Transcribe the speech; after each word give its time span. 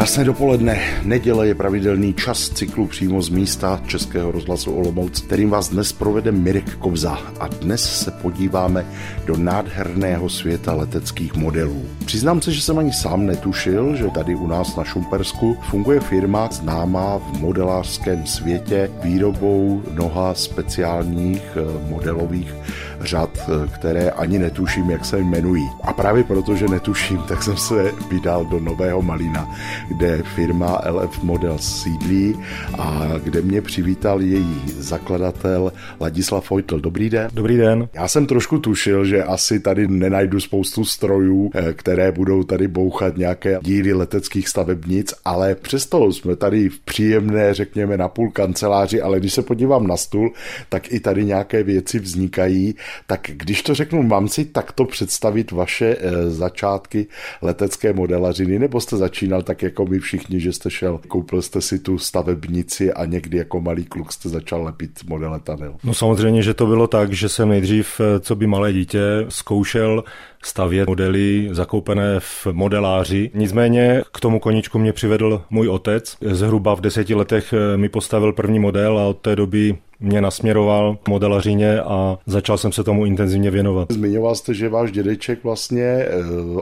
Krásné 0.00 0.24
dopoledne. 0.24 0.80
Neděle 1.02 1.46
je 1.46 1.54
pravidelný 1.54 2.14
čas 2.14 2.48
cyklu 2.48 2.86
přímo 2.86 3.22
z 3.22 3.28
místa 3.28 3.82
Českého 3.86 4.32
rozhlasu 4.32 4.72
Olomouc, 4.72 5.20
kterým 5.20 5.50
vás 5.50 5.68
dnes 5.68 5.92
provede 5.92 6.32
Mirek 6.32 6.76
Kobza. 6.76 7.18
A 7.40 7.48
dnes 7.48 8.00
se 8.04 8.10
podíváme 8.10 8.86
do 9.26 9.36
nádherného 9.36 10.28
světa 10.28 10.74
leteckých 10.74 11.34
modelů. 11.34 11.84
Přiznám 12.04 12.42
se, 12.42 12.52
že 12.52 12.62
jsem 12.62 12.78
ani 12.78 12.92
sám 12.92 13.26
netušil, 13.26 13.96
že 13.96 14.08
tady 14.14 14.34
u 14.34 14.46
nás 14.46 14.76
na 14.76 14.84
Šumpersku 14.84 15.56
funguje 15.70 16.00
firma 16.00 16.48
známá 16.52 17.18
v 17.18 17.40
modelářském 17.40 18.26
světě 18.26 18.90
výrobou 19.02 19.82
mnoha 19.90 20.34
speciálních 20.34 21.42
eh, 21.56 21.88
modelových 21.88 22.54
řad, 23.00 23.38
eh, 23.38 23.68
které 23.74 24.10
ani 24.10 24.38
netuším, 24.38 24.90
jak 24.90 25.04
se 25.04 25.18
jmenují. 25.18 25.68
A 25.82 25.92
právě 25.92 26.24
proto, 26.24 26.56
že 26.56 26.68
netuším, 26.68 27.18
tak 27.28 27.42
jsem 27.42 27.56
se 27.56 27.92
vydal 28.10 28.44
do 28.44 28.60
Nového 28.60 29.02
Malina, 29.02 29.48
kde 29.88 30.22
firma 30.34 30.80
LF 30.90 31.22
Model 31.22 31.58
sídlí 31.58 32.38
a 32.78 33.06
kde 33.24 33.42
mě 33.42 33.62
přivítal 33.62 34.20
její 34.20 34.62
zakladatel 34.78 35.72
Ladislav 36.00 36.50
Vojtl. 36.50 36.80
Dobrý 36.80 37.10
den. 37.10 37.30
Dobrý 37.32 37.56
den. 37.56 37.88
Já 37.94 38.08
jsem 38.08 38.26
trošku 38.26 38.58
tušil, 38.58 39.04
že 39.04 39.24
asi 39.24 39.60
tady 39.60 39.88
nenajdu 39.88 40.40
spoustu 40.40 40.84
strojů, 40.84 41.50
eh, 41.54 41.72
které 41.72 42.12
budou 42.12 42.42
tady 42.42 42.68
bouchat 42.68 43.16
nějaké 43.16 43.58
díly 43.62 43.92
leteckých 43.92 44.48
stavebnic, 44.48 45.14
ale 45.24 45.54
přesto 45.54 46.12
jsme 46.12 46.36
tady 46.36 46.68
v 46.68 46.80
příjemné, 46.80 47.54
řekněme, 47.54 47.96
na 47.96 48.08
půl 48.08 48.30
kanceláři, 48.30 49.02
ale 49.02 49.20
když 49.20 49.34
se 49.34 49.42
podívám 49.42 49.86
na 49.86 49.96
stůl, 49.96 50.32
tak 50.68 50.92
i 50.92 51.00
tady 51.00 51.24
nějaké 51.24 51.62
věci 51.62 51.98
vznikají. 51.98 52.74
Tak 53.06 53.30
když 53.34 53.62
to 53.62 53.74
řeknu, 53.74 54.02
mám 54.02 54.28
si 54.28 54.44
takto 54.44 54.84
představit 54.84 55.50
vaše 55.50 55.96
eh, 56.00 56.30
začátky 56.30 57.06
letecké 57.42 57.92
modelařiny, 57.92 58.58
nebo 58.58 58.80
jste 58.80 58.96
začínal 58.96 59.42
tak 59.42 59.62
jako 59.62 59.86
my 59.86 59.98
všichni, 59.98 60.40
že 60.40 60.52
jste 60.52 60.70
šel, 60.70 61.00
koupil 61.08 61.42
jste 61.42 61.60
si 61.60 61.78
tu 61.78 61.98
stavebnici 61.98 62.92
a 62.92 63.04
někdy 63.04 63.38
jako 63.38 63.60
malý 63.60 63.84
kluk 63.84 64.12
jste 64.12 64.28
začal 64.28 64.62
lepit 64.62 64.90
model 65.08 65.30
letadel? 65.30 65.76
No 65.84 65.94
samozřejmě, 65.94 66.42
že 66.42 66.54
to 66.54 66.66
bylo 66.66 66.86
tak, 66.86 67.12
že 67.12 67.28
jsem 67.28 67.48
nejdřív, 67.48 68.00
eh, 68.00 68.20
co 68.20 68.36
by 68.36 68.46
malé 68.46 68.72
dítě, 68.72 69.00
zkoušel 69.28 70.04
stavět 70.42 70.88
modely 70.88 71.48
zakoupené 71.52 72.20
v 72.20 72.46
modeláři. 72.52 73.30
Nicméně 73.34 74.02
k 74.12 74.20
tomu 74.20 74.40
koničku 74.40 74.78
mě 74.78 74.92
přivedl 74.92 75.42
můj 75.50 75.68
otec. 75.68 76.16
Zhruba 76.20 76.74
v 76.74 76.80
deseti 76.80 77.14
letech 77.14 77.52
eh, 77.52 77.76
mi 77.76 77.88
postavil 77.88 78.32
první 78.32 78.58
model 78.58 78.98
a 78.98 79.06
od 79.06 79.18
té 79.18 79.36
doby 79.36 79.78
mě 80.00 80.20
nasměroval 80.20 80.96
k 81.02 81.08
modelařině 81.08 81.80
a 81.80 82.18
začal 82.26 82.58
jsem 82.58 82.72
se 82.72 82.84
tomu 82.84 83.06
intenzivně 83.06 83.50
věnovat. 83.50 83.92
Zmiňoval 83.92 84.34
jste, 84.34 84.54
že 84.54 84.68
váš 84.68 84.92
dědeček 84.92 85.44
vlastně 85.44 85.82
eh, 85.82 86.08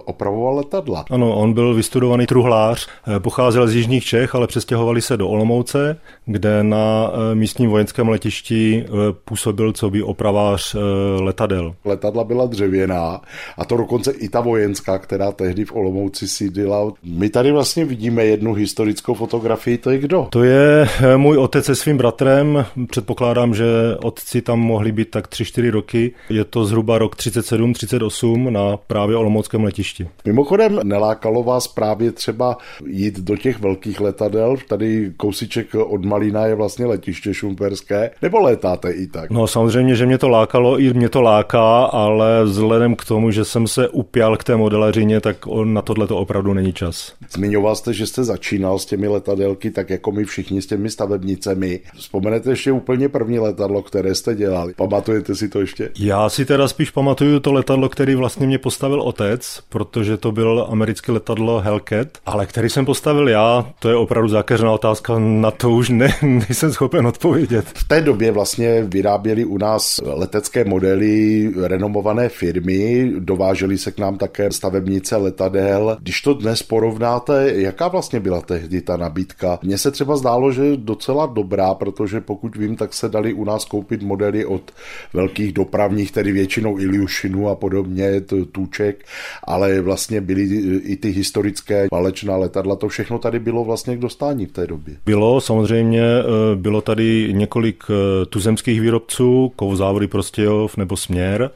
opravoval 0.05 0.57
letadla. 0.57 1.05
Ano, 1.11 1.37
on 1.37 1.53
byl 1.53 1.75
vystudovaný 1.75 2.27
truhlář, 2.27 2.89
eh, 3.17 3.21
pocházel 3.21 3.67
z 3.67 3.75
Jižních 3.75 4.05
Čech, 4.05 4.35
ale 4.35 4.47
přestěhovali 4.47 5.03
se 5.03 5.17
do 5.17 5.29
Olomouce, 5.29 5.97
kde 6.27 6.63
na 6.63 7.11
eh, 7.13 7.35
místním 7.35 7.71
vojenském 7.71 8.09
letišti 8.09 8.85
působil 9.25 9.73
co 9.73 9.91
by 9.91 10.03
opravář 10.03 10.77
letadel. 11.21 11.75
Letadla 11.85 12.25
byla 12.25 12.47
dřevěná 12.47 13.21
a 13.59 13.65
to 13.65 13.77
dokonce 13.77 14.11
i 14.13 14.29
ta 14.29 14.41
vojenská, 14.41 14.99
která 14.99 15.33
tehdy 15.33 15.65
v 15.65 15.73
Olomouci 15.73 16.29
sídlila. 16.29 16.93
My 17.05 17.31
tady 17.31 17.53
vlastně 17.53 17.85
vidíme 17.85 18.25
jednu 18.25 18.55
historickou 18.55 19.15
fotografii, 19.15 19.79
to 19.79 19.91
je 19.91 19.99
kdo? 19.99 20.29
To 20.31 20.43
je 20.43 20.89
můj 21.17 21.37
otec 21.37 21.65
se 21.65 21.75
svým 21.75 21.99
bratrem, 21.99 22.65
předpokládám 22.91 23.28
předpokládám, 23.29 23.55
že 23.55 23.97
otci 24.03 24.43
tam 24.43 24.61
mohli 24.61 24.93
být 24.93 25.11
tak 25.11 25.29
3-4 25.29 25.71
roky. 25.71 26.13
Je 26.31 26.45
to 26.45 26.65
zhruba 26.65 26.99
rok 26.99 27.17
37-38 27.17 28.51
na 28.51 28.77
právě 28.77 29.17
Olomouckém 29.17 29.65
letišti. 29.65 30.09
Mimochodem, 30.25 30.81
nelákalo 30.83 31.43
vás 31.43 31.69
právě 31.69 32.13
třeba 32.13 32.57
jít 32.87 33.21
do 33.21 33.37
těch 33.37 33.61
velkých 33.61 34.01
letadel? 34.01 34.57
Tady 34.69 35.13
kousíček 35.17 35.75
od 35.75 36.05
Malína 36.05 36.47
je 36.47 36.55
vlastně 36.55 36.87
letiště 36.87 37.35
šumperské. 37.35 38.11
Nebo 38.23 38.39
létáte 38.39 38.91
i 38.91 39.07
tak? 39.07 39.31
No 39.31 39.47
samozřejmě, 39.47 39.97
že 39.97 40.07
mě 40.07 40.19
to 40.19 40.29
lákalo, 40.29 40.79
i 40.79 40.93
mě 40.95 41.09
to 41.09 41.23
láká, 41.23 41.85
ale 41.85 42.45
vzhledem 42.45 42.97
k 42.97 43.05
tomu, 43.05 43.31
že 43.31 43.45
jsem 43.45 43.67
se 43.67 43.89
upěl 43.89 44.37
k 44.37 44.45
té 44.45 44.57
modelařině, 44.57 45.21
tak 45.21 45.37
na 45.65 45.83
tohle 45.83 46.07
to 46.07 46.17
opravdu 46.17 46.55
není 46.55 46.73
čas. 46.73 47.13
Zmiňoval 47.31 47.77
jste, 47.77 47.93
že 47.93 48.07
jste 48.07 48.25
začínal 48.25 48.79
s 48.79 48.87
těmi 48.87 49.09
letadelky, 49.09 49.71
tak 49.71 49.91
jako 49.91 50.13
my 50.13 50.25
všichni 50.25 50.63
s 50.63 50.67
těmi 50.67 50.91
stavebnicemi. 50.91 51.81
Vzpomenete 51.97 52.51
ještě 52.51 52.73
úplně 52.73 53.09
první 53.19 53.39
letadlo, 53.39 53.83
které 53.83 54.15
jste 54.15 54.35
dělali? 54.35 54.75
Pamatujete 54.75 55.35
si 55.35 55.49
to 55.49 55.61
ještě? 55.61 55.91
Já 55.99 56.29
si 56.29 56.45
teda 56.45 56.69
spíš 56.69 56.91
pamatuju 56.91 57.41
to 57.41 57.53
letadlo, 57.53 57.89
který 57.89 58.15
vlastně 58.15 58.47
mě 58.47 58.59
postavil 58.59 59.03
otec, 59.03 59.61
protože 59.69 60.17
to 60.17 60.33
byl 60.33 60.67
americké 60.71 61.13
letadlo 61.13 61.61
Hellcat, 61.61 62.09
ale 62.27 62.47
který 62.47 62.69
jsem 62.69 62.87
postavil 62.87 63.29
já, 63.29 63.67
to 63.79 63.89
je 63.89 63.97
opravdu 63.97 64.29
zákeřná 64.29 64.73
otázka, 64.73 65.19
na 65.19 65.51
to 65.51 65.71
už 65.71 65.89
ne, 65.89 66.15
nejsem 66.23 66.73
schopen 66.73 67.07
odpovědět. 67.07 67.65
V 67.75 67.89
té 67.89 68.01
době 68.01 68.33
vlastně 68.33 68.83
vyráběli 68.83 69.45
u 69.45 69.59
nás 69.59 70.01
letecké 70.05 70.65
modely 70.65 71.53
renomované 71.63 72.29
firmy, 72.29 73.13
dovážely 73.19 73.79
se 73.79 73.93
k 73.93 73.99
nám 73.99 74.19
také 74.19 74.53
stavebnice 74.53 75.17
letadel. 75.17 75.97
Když 76.01 76.21
to 76.21 76.35
dnes 76.35 76.63
porovnáte, 76.63 77.53
jaká 77.55 77.89
vlastně 77.89 78.21
byla 78.21 78.41
tehdy 78.41 78.81
ta 78.81 78.97
nabídka? 78.97 79.59
Mně 79.63 79.79
se 79.79 79.91
třeba 79.91 80.17
zdálo, 80.17 80.53
že 80.53 80.65
je 80.65 80.77
docela 80.77 81.27
dobrá, 81.27 81.75
protože 81.75 82.21
pokud 82.21 82.57
vím, 82.57 82.77
tak 82.77 82.95
se 82.95 83.08
dali 83.09 83.33
u 83.33 83.45
nás 83.45 83.65
koupit 83.65 84.03
modely 84.03 84.45
od 84.45 84.71
velkých 85.13 85.53
dopravních, 85.53 86.13
tedy 86.13 86.33
většinou 86.33 86.79
Iliušinu 86.79 87.49
a 87.49 87.55
podobně, 87.55 88.21
Tuček, 88.53 89.05
ale 89.45 89.81
vlastně 89.81 90.21
byly 90.21 90.43
i 90.79 90.97
ty 90.97 91.11
historické 91.11 91.87
válečná 91.93 92.37
letadla, 92.37 92.77
to 92.77 92.89
všechno 92.89 93.19
tady 93.19 93.39
bylo 93.39 93.65
vlastně 93.65 93.97
k 93.97 94.01
dostání 94.01 94.47
v 94.47 94.53
té 94.53 94.67
době. 94.67 94.97
Bylo, 95.07 95.41
samozřejmě, 95.41 96.03
eh, 96.03 96.57
bylo 96.57 96.81
tady 96.81 97.29
několik 97.33 97.85
eh, 97.91 98.27
tuzemských 98.27 98.81
výrobců, 98.81 99.53
Kouzávody 99.57 100.07
Prostějov 100.07 100.77
nebo 100.77 100.97
Směr, 100.97 101.51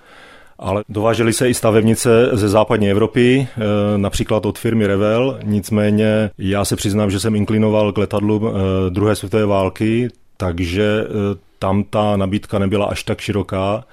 ale 0.59 0.85
dovážely 0.89 1.33
se 1.33 1.49
i 1.49 1.55
stavebnice 1.55 2.31
ze 2.33 2.49
západní 2.49 2.91
Evropy, 2.91 3.47
eh, 3.49 3.61
například 3.99 4.47
od 4.47 4.59
firmy 4.59 4.87
Revel, 4.87 5.39
nicméně 5.43 6.31
já 6.39 6.65
se 6.65 6.77
přiznám, 6.77 7.11
že 7.11 7.21
jsem 7.21 7.37
inklinoval 7.37 7.93
k 7.93 7.99
letadlům 7.99 8.51
druhé 8.89 9.17
světové 9.17 9.47
války, 9.47 10.09
takže 10.43 11.05
eh, 11.05 11.39
tam 11.59 11.85
ta 11.85 12.17
nabídka 12.17 12.59
nebyla 12.59 12.87
až 12.87 13.03
tak 13.03 13.21
široká 13.21 13.85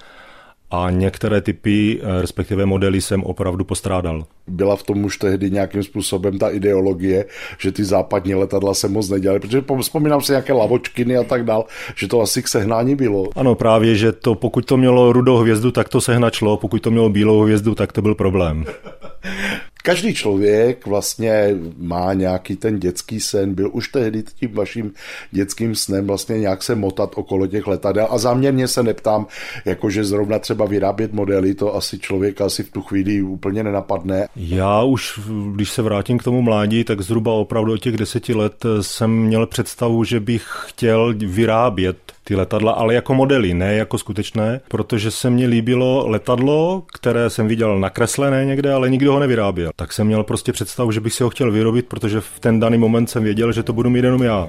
a 0.70 0.90
některé 0.90 1.40
typy, 1.40 2.00
eh, 2.02 2.20
respektive 2.20 2.66
modely 2.66 3.00
jsem 3.00 3.24
opravdu 3.24 3.64
postrádal. 3.64 4.24
Byla 4.46 4.76
v 4.76 4.82
tom 4.82 5.04
už 5.04 5.18
tehdy 5.18 5.50
nějakým 5.50 5.82
způsobem 5.82 6.38
ta 6.38 6.50
ideologie, 6.50 7.24
že 7.58 7.72
ty 7.72 7.84
západní 7.84 8.34
letadla 8.34 8.74
se 8.74 8.88
moc 8.88 9.08
nedělaly, 9.08 9.40
protože 9.40 9.62
vzpomínám 9.80 10.20
si 10.20 10.32
nějaké 10.32 10.52
lavočkiny 10.52 11.16
a 11.16 11.24
tak 11.24 11.44
dál, 11.44 11.64
že 11.96 12.08
to 12.08 12.20
asi 12.20 12.42
k 12.42 12.48
sehnání 12.48 12.96
bylo. 12.96 13.28
Ano, 13.36 13.54
právě, 13.54 13.94
že 13.94 14.12
to 14.12 14.34
pokud 14.34 14.64
to 14.66 14.76
mělo 14.76 15.12
rudou 15.12 15.36
hvězdu, 15.36 15.70
tak 15.70 15.88
to 15.88 16.00
sehnačlo, 16.00 16.56
pokud 16.56 16.82
to 16.82 16.90
mělo 16.90 17.08
bílou 17.08 17.42
hvězdu, 17.42 17.74
tak 17.74 17.92
to 17.92 18.02
byl 18.02 18.14
problém. 18.14 18.64
Každý 19.90 20.14
člověk 20.14 20.86
vlastně 20.86 21.54
má 21.78 22.14
nějaký 22.14 22.56
ten 22.56 22.80
dětský 22.80 23.20
sen, 23.20 23.54
byl 23.54 23.70
už 23.72 23.88
tehdy 23.88 24.22
tím 24.22 24.52
vaším 24.52 24.92
dětským 25.30 25.74
snem 25.74 26.06
vlastně 26.06 26.38
nějak 26.38 26.62
se 26.62 26.74
motat 26.74 27.12
okolo 27.16 27.46
těch 27.46 27.66
letadel 27.66 28.06
a 28.10 28.18
záměrně 28.18 28.68
se 28.68 28.82
neptám, 28.82 29.26
jakože 29.64 30.04
zrovna 30.04 30.38
třeba 30.38 30.64
vyrábět 30.66 31.12
modely, 31.12 31.54
to 31.54 31.76
asi 31.76 31.98
člověk 31.98 32.40
asi 32.40 32.62
v 32.62 32.70
tu 32.70 32.82
chvíli 32.82 33.22
úplně 33.22 33.62
nenapadne. 33.62 34.28
Já 34.36 34.82
už, 34.82 35.20
když 35.54 35.70
se 35.70 35.82
vrátím 35.82 36.18
k 36.18 36.22
tomu 36.22 36.42
mládí, 36.42 36.84
tak 36.84 37.00
zhruba 37.00 37.32
opravdu 37.32 37.72
od 37.72 37.82
těch 37.82 37.96
deseti 37.96 38.34
let 38.34 38.66
jsem 38.80 39.10
měl 39.10 39.46
představu, 39.46 40.04
že 40.04 40.20
bych 40.20 40.46
chtěl 40.66 41.14
vyrábět 41.18 41.96
ty 42.30 42.36
letadla, 42.36 42.72
ale 42.72 42.94
jako 42.94 43.14
modely, 43.14 43.54
ne 43.54 43.74
jako 43.74 43.98
skutečné, 43.98 44.60
protože 44.68 45.10
se 45.10 45.30
mně 45.30 45.46
líbilo 45.46 46.08
letadlo, 46.08 46.82
které 46.92 47.30
jsem 47.30 47.48
viděl 47.48 47.78
nakreslené 47.78 48.44
někde, 48.44 48.72
ale 48.72 48.90
nikdo 48.90 49.12
ho 49.12 49.20
nevyráběl. 49.20 49.70
Tak 49.76 49.92
jsem 49.92 50.06
měl 50.06 50.24
prostě 50.24 50.52
představu, 50.52 50.92
že 50.92 51.00
bych 51.00 51.12
si 51.12 51.22
ho 51.22 51.30
chtěl 51.30 51.52
vyrobit, 51.52 51.86
protože 51.86 52.20
v 52.20 52.40
ten 52.40 52.60
daný 52.60 52.78
moment 52.78 53.10
jsem 53.10 53.22
věděl, 53.22 53.52
že 53.52 53.62
to 53.62 53.72
budu 53.72 53.90
mít 53.90 54.04
jenom 54.04 54.22
já. 54.22 54.48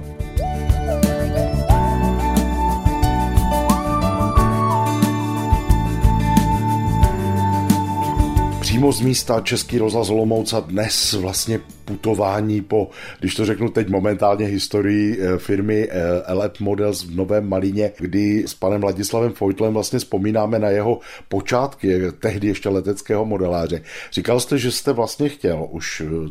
Přímo 8.60 8.92
z 8.92 9.00
místa 9.00 9.40
Český 9.40 9.78
rozhlas 9.78 10.10
Olomouc 10.10 10.54
dnes 10.66 11.12
vlastně 11.12 11.60
putování 11.92 12.60
po, 12.60 12.90
když 13.20 13.34
to 13.34 13.44
řeknu 13.44 13.68
teď 13.68 13.88
momentálně 13.88 14.46
historii 14.46 15.18
eh, 15.20 15.38
firmy 15.38 15.88
eh, 15.90 16.34
LF 16.34 16.60
Models 16.60 17.04
v 17.04 17.16
Novém 17.16 17.48
Malíně, 17.48 17.92
kdy 17.98 18.44
s 18.46 18.54
panem 18.54 18.82
Ladislavem 18.82 19.32
Fojtlem 19.32 19.72
vlastně 19.72 19.98
vzpomínáme 19.98 20.58
na 20.58 20.68
jeho 20.68 20.98
počátky, 21.28 22.00
tehdy 22.20 22.48
ještě 22.48 22.68
leteckého 22.68 23.24
modeláře. 23.24 23.82
Říkal 24.12 24.40
jste, 24.40 24.58
že 24.58 24.72
jste 24.72 24.92
vlastně 24.92 25.28
chtěl 25.28 25.66
už 25.70 26.00
eh, 26.00 26.30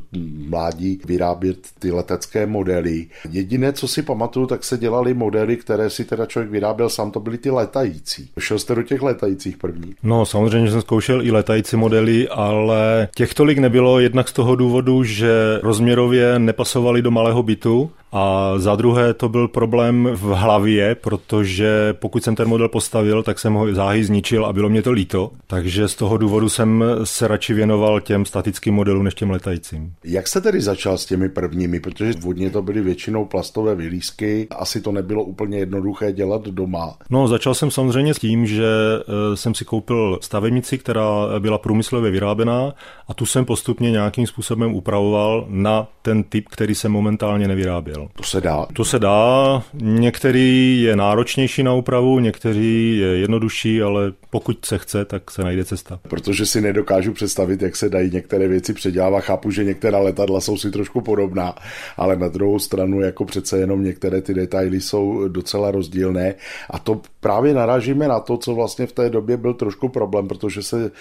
mládí 0.50 1.00
vyrábět 1.06 1.58
ty 1.80 1.92
letecké 1.92 2.46
modely. 2.46 3.08
Jediné, 3.30 3.74
co 3.74 3.88
si 3.88 4.02
pamatuju, 4.02 4.46
tak 4.46 4.64
se 4.64 4.78
dělali 4.78 5.14
modely, 5.14 5.58
které 5.58 5.90
si 5.90 6.06
teda 6.06 6.26
člověk 6.26 6.52
vyráběl 6.52 6.90
sám, 6.90 7.12
to 7.12 7.20
byly 7.20 7.38
ty 7.38 7.50
letající. 7.50 8.30
Šel 8.40 8.60
jste 8.60 8.76
do 8.76 8.84
těch 8.84 9.02
letajících 9.02 9.58
první? 9.58 9.96
No, 10.04 10.26
samozřejmě 10.26 10.72
jsem 10.72 10.82
zkoušel 10.82 11.22
i 11.22 11.32
letající 11.32 11.76
modely, 11.76 12.28
ale 12.28 13.08
těch 13.16 13.34
tolik 13.34 13.58
nebylo, 13.58 14.00
jednak 14.00 14.30
z 14.30 14.34
toho 14.34 14.56
důvodu, 14.56 15.04
že 15.04 15.51
rozměrově 15.64 16.40
nepasovaly 16.40 17.02
do 17.02 17.12
malého 17.12 17.44
bytu 17.44 17.92
a 18.12 18.54
za 18.58 18.76
druhé 18.76 19.14
to 19.14 19.30
byl 19.30 19.48
problém 19.48 20.10
v 20.14 20.24
hlavě, 20.24 20.96
protože 20.96 21.94
pokud 22.00 22.24
jsem 22.24 22.36
ten 22.36 22.48
model 22.48 22.70
postavil, 22.70 23.24
tak 23.24 23.40
jsem 23.40 23.54
ho 23.54 23.74
záhy 23.74 24.04
zničil 24.04 24.46
a 24.46 24.54
bylo 24.54 24.70
mě 24.70 24.82
to 24.82 24.92
líto. 24.92 25.32
Takže 25.48 25.88
z 25.88 25.96
toho 25.96 26.18
důvodu 26.18 26.50
jsem 26.50 26.84
se 27.04 27.28
radši 27.28 27.54
věnoval 27.54 28.02
těm 28.02 28.26
statickým 28.26 28.74
modelům 28.74 29.04
než 29.04 29.16
těm 29.16 29.32
letajícím. 29.32 29.94
Jak 30.04 30.28
se 30.28 30.42
tedy 30.42 30.62
začal 30.62 30.98
s 30.98 31.06
těmi 31.06 31.30
prvními? 31.30 31.80
Protože 31.80 32.14
vodně 32.20 32.50
to 32.50 32.62
byly 32.62 32.82
většinou 32.82 33.26
plastové 33.26 33.76
vylízky. 33.76 34.48
Asi 34.50 34.82
to 34.82 34.92
nebylo 34.92 35.24
úplně 35.24 35.58
jednoduché 35.58 36.12
dělat 36.12 36.42
doma. 36.42 36.96
No, 37.10 37.28
začal 37.28 37.54
jsem 37.54 37.72
samozřejmě 37.72 38.14
s 38.14 38.20
tím, 38.20 38.46
že 38.46 38.66
eh, 39.00 39.38
jsem 39.38 39.56
si 39.56 39.66
koupil 39.66 40.20
stavebnici, 40.22 40.78
která 40.78 41.40
byla 41.40 41.58
průmyslově 41.58 42.12
vyráběná 42.12 42.74
a 43.08 43.14
tu 43.14 43.26
jsem 43.26 43.46
postupně 43.46 43.92
nějakým 43.92 44.28
způsobem 44.28 44.74
upravoval 44.74 45.46
na 45.50 45.88
ten 46.02 46.24
typ, 46.24 46.48
který 46.50 46.76
se 46.76 46.90
momentálně 46.90 47.48
nevyráběl. 47.48 48.01
To 48.16 48.24
se 48.24 48.42
dá. 48.42 48.68
To 48.74 48.86
se 48.86 49.00
dá. 49.00 49.64
Některý 49.74 50.82
je 50.82 50.96
náročnější 50.96 51.64
na 51.64 51.74
úpravu, 51.74 52.20
některý 52.20 52.98
je 52.98 53.08
jednodušší, 53.08 53.82
ale 53.82 54.14
pokud 54.30 54.66
se 54.66 54.78
chce, 54.78 55.06
tak 55.06 55.32
se 55.32 55.44
najde 55.44 55.66
cesta. 55.66 56.00
Protože 56.08 56.46
si 56.46 56.62
nedokážu 56.62 57.14
představit, 57.14 57.62
jak 57.62 57.76
se 57.76 57.90
dají 57.90 58.12
některé 58.12 58.48
věci 58.48 58.74
předělávat. 58.74 59.22
Chápu, 59.22 59.52
že 59.52 59.64
některá 59.64 60.00
letadla 60.00 60.42
jsou 60.42 60.58
si 60.58 60.72
trošku 60.72 61.02
podobná, 61.02 61.56
ale 61.98 62.16
na 62.16 62.28
druhou 62.28 62.60
stranu 62.60 63.02
jako 63.02 63.26
přece 63.26 63.58
jenom 63.58 63.84
některé 63.84 64.22
ty 64.22 64.34
detaily 64.34 64.82
jsou 64.82 65.28
docela 65.28 65.72
rozdílné 65.72 66.36
a 66.70 66.80
to 66.80 67.02
právě 67.20 67.54
narážíme 67.54 68.08
na 68.08 68.20
to, 68.20 68.38
co 68.38 68.56
vlastně 68.56 68.88
v 68.88 68.92
té 68.92 69.10
době 69.10 69.38
byl 69.38 69.54
trošku 69.54 69.90
problém, 69.90 70.28
protože 70.28 70.64
se, 70.64 70.92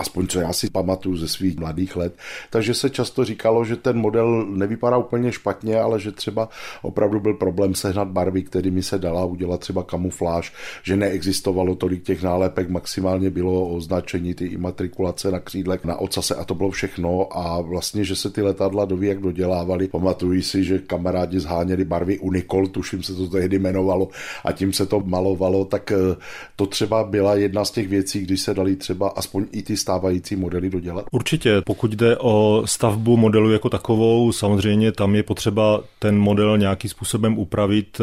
aspoň 0.00 0.26
co 0.26 0.40
já 0.40 0.52
si 0.52 0.70
pamatuju 0.70 1.16
ze 1.16 1.28
svých 1.28 1.56
mladých 1.56 1.96
let, 1.96 2.14
takže 2.50 2.74
se 2.74 2.90
často 2.90 3.24
říkalo, 3.24 3.64
že 3.64 3.76
ten 3.76 3.98
model 3.98 4.46
nevypadá 4.46 4.96
úplně 4.96 5.32
špatně, 5.32 5.80
ale 5.80 6.00
že 6.00 6.12
třeba 6.12 6.48
opravdu 6.82 7.20
byl 7.20 7.34
problém 7.34 7.74
sehnat 7.74 8.08
barvy, 8.08 8.42
kterými 8.42 8.82
se 8.82 8.98
dala 8.98 9.24
udělat 9.24 9.60
třeba 9.60 9.82
kamufláž, 9.82 10.52
že 10.82 10.96
neexistovalo 10.96 11.74
tolik 11.74 12.02
těch 12.02 12.22
nálepek, 12.22 12.70
maximálně 12.70 13.30
bylo 13.30 13.68
označení 13.68 14.34
ty 14.34 14.46
imatrikulace 14.46 15.30
na 15.30 15.40
křídlech, 15.40 15.84
na 15.84 15.96
ocase 15.96 16.34
a 16.34 16.44
to 16.44 16.54
bylo 16.54 16.70
všechno 16.70 17.36
a 17.36 17.60
vlastně, 17.60 18.04
že 18.04 18.16
se 18.16 18.30
ty 18.30 18.42
letadla 18.42 18.84
doví, 18.84 19.08
jak 19.08 19.20
dodělávali. 19.20 19.88
Pamatují 19.88 20.42
si, 20.42 20.64
že 20.64 20.78
kamarádi 20.78 21.40
zháněli 21.40 21.84
barvy 21.84 22.18
Unicol, 22.18 22.66
tuším 22.66 23.02
se 23.02 23.14
to 23.14 23.28
tehdy 23.28 23.56
jmenovalo 23.56 24.08
a 24.44 24.52
tím 24.52 24.72
se 24.72 24.86
to 24.86 25.00
malovalo, 25.04 25.64
tak 25.64 25.92
eh, 25.92 26.16
to 26.56 26.66
třeba 26.66 27.04
byla 27.04 27.34
jedna 27.34 27.64
z 27.64 27.70
těch 27.70 27.88
věcí, 27.88 28.20
když 28.20 28.40
se 28.40 28.54
dali 28.54 28.76
třeba 28.76 29.08
aspoň 29.08 29.46
i 29.52 29.62
ty 29.62 29.76
stávající 29.90 30.36
modely 30.36 30.70
dodělat. 30.70 31.04
Určitě, 31.10 31.62
pokud 31.66 31.90
jde 31.90 32.16
o 32.16 32.62
stavbu 32.64 33.16
modelu 33.16 33.52
jako 33.52 33.68
takovou, 33.70 34.32
samozřejmě 34.32 34.92
tam 34.92 35.14
je 35.14 35.22
potřeba 35.22 35.80
ten 35.98 36.18
model 36.18 36.58
nějakým 36.58 36.90
způsobem 36.90 37.38
upravit, 37.38 38.00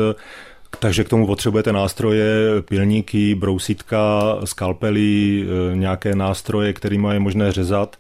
takže 0.80 1.04
k 1.04 1.10
tomu 1.10 1.28
potřebujete 1.28 1.72
nástroje, 1.74 2.62
pilníky, 2.62 3.36
brousitka, 3.36 4.38
skalpely, 4.44 5.44
eh, 5.44 5.76
nějaké 5.76 6.16
nástroje, 6.16 6.74
kterými 6.74 7.08
je 7.14 7.20
možné 7.20 7.52
řezat. 7.52 7.96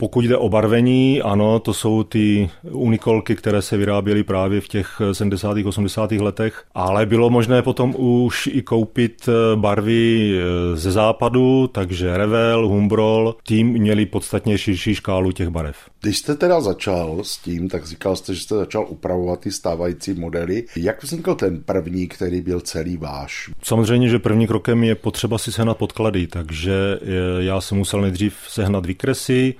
Pokud 0.00 0.24
jde 0.24 0.36
o 0.36 0.48
barvení, 0.48 1.22
ano, 1.22 1.58
to 1.58 1.74
jsou 1.74 2.02
ty 2.02 2.50
unikolky, 2.70 3.36
které 3.36 3.62
se 3.62 3.76
vyráběly 3.76 4.22
právě 4.22 4.60
v 4.60 4.68
těch 4.68 5.00
70. 5.12 5.56
80. 5.64 6.12
letech, 6.12 6.64
ale 6.74 7.06
bylo 7.06 7.30
možné 7.30 7.62
potom 7.62 7.94
už 7.98 8.46
i 8.52 8.62
koupit 8.62 9.28
eh, 9.28 9.56
barvy 9.56 10.32
eh, 10.38 10.76
ze 10.76 10.92
západu, 10.92 11.66
takže 11.66 12.16
Revel, 12.16 12.68
Humbrol, 12.68 13.36
tím 13.42 13.68
měli 13.68 14.06
podstatně 14.06 14.58
širší 14.58 14.94
škálu 14.94 15.32
těch 15.32 15.48
barev. 15.48 15.76
Když 16.00 16.18
jste 16.18 16.34
teda 16.34 16.60
začal 16.60 17.18
s 17.22 17.38
tím, 17.38 17.68
tak 17.68 17.86
říkal 17.86 18.16
jste, 18.16 18.34
že 18.34 18.40
jste 18.40 18.54
začal 18.54 18.86
upravovat 18.88 19.40
ty 19.40 19.52
stávající 19.52 20.14
modely. 20.14 20.64
Jak 20.76 21.02
vznikl 21.02 21.34
ten 21.34 21.62
první, 21.62 22.08
který 22.08 22.40
byl 22.40 22.60
celý 22.60 22.96
váš? 22.96 23.50
Samozřejmě, 23.62 24.08
že 24.08 24.18
první 24.18 24.46
krokem 24.46 24.84
je 24.84 24.94
potřeba 24.94 25.38
si 25.38 25.52
sehnat 25.52 25.76
podklady, 25.76 26.26
takže 26.26 26.98
eh, 27.02 27.06
já 27.38 27.60
jsem 27.60 27.78
musel 27.78 28.00
nejdřív 28.00 28.34
sehnat 28.48 28.86
výkresy, 28.86 29.54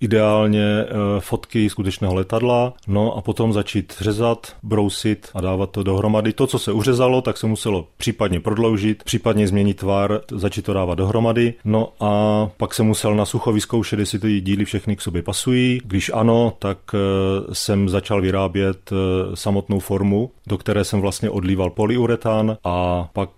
ideálně 0.00 0.64
eh, 0.64 0.86
fotky 1.20 1.70
skutečného 1.70 2.14
letadla, 2.14 2.72
no 2.86 3.16
a 3.16 3.20
potom 3.20 3.52
začít 3.52 3.94
řezat, 4.00 4.56
brousit 4.62 5.28
a 5.34 5.40
dávat 5.40 5.70
to 5.70 5.82
dohromady. 5.82 6.32
To, 6.32 6.46
co 6.46 6.58
se 6.58 6.72
uřezalo, 6.72 7.22
tak 7.22 7.36
se 7.36 7.46
muselo 7.46 7.88
případně 7.96 8.40
prodloužit, 8.40 9.04
případně 9.04 9.48
změnit 9.48 9.74
tvar, 9.74 10.20
začít 10.30 10.64
to 10.64 10.72
dávat 10.72 10.94
dohromady. 10.94 11.54
No 11.64 11.92
a 12.00 12.46
pak 12.56 12.74
se 12.74 12.82
musel 12.82 13.14
na 13.14 13.24
sucho 13.24 13.52
vyzkoušet, 13.52 13.98
jestli 13.98 14.18
ty 14.18 14.40
díly 14.40 14.64
všechny 14.64 14.96
k 14.96 15.02
sobě 15.02 15.22
pasují. 15.22 15.80
Když 15.84 16.10
ano, 16.14 16.52
tak 16.58 16.78
eh, 16.94 16.98
jsem 17.54 17.88
začal 17.88 18.20
vyrábět 18.20 18.90
eh, 18.92 18.96
samotnou 19.36 19.78
formu, 19.78 20.30
do 20.46 20.58
které 20.58 20.84
jsem 20.84 21.00
vlastně 21.00 21.30
odlíval 21.30 21.70
polyuretán 21.70 22.56
a 22.64 23.08
pak 23.12 23.30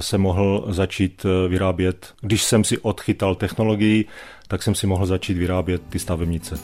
se 0.00 0.18
mohl 0.18 0.64
začít 0.68 1.26
vyrábět, 1.48 2.14
když 2.20 2.42
jsem 2.42 2.64
si 2.64 2.78
odchytal 2.78 3.34
technologii, 3.34 4.04
tak 4.48 4.62
jsem 4.62 4.74
si 4.74 4.86
mohl 4.86 5.06
začít 5.06 5.34
vyrábět 5.34 5.82
ty 5.88 5.98
stavebnice. 5.98 6.58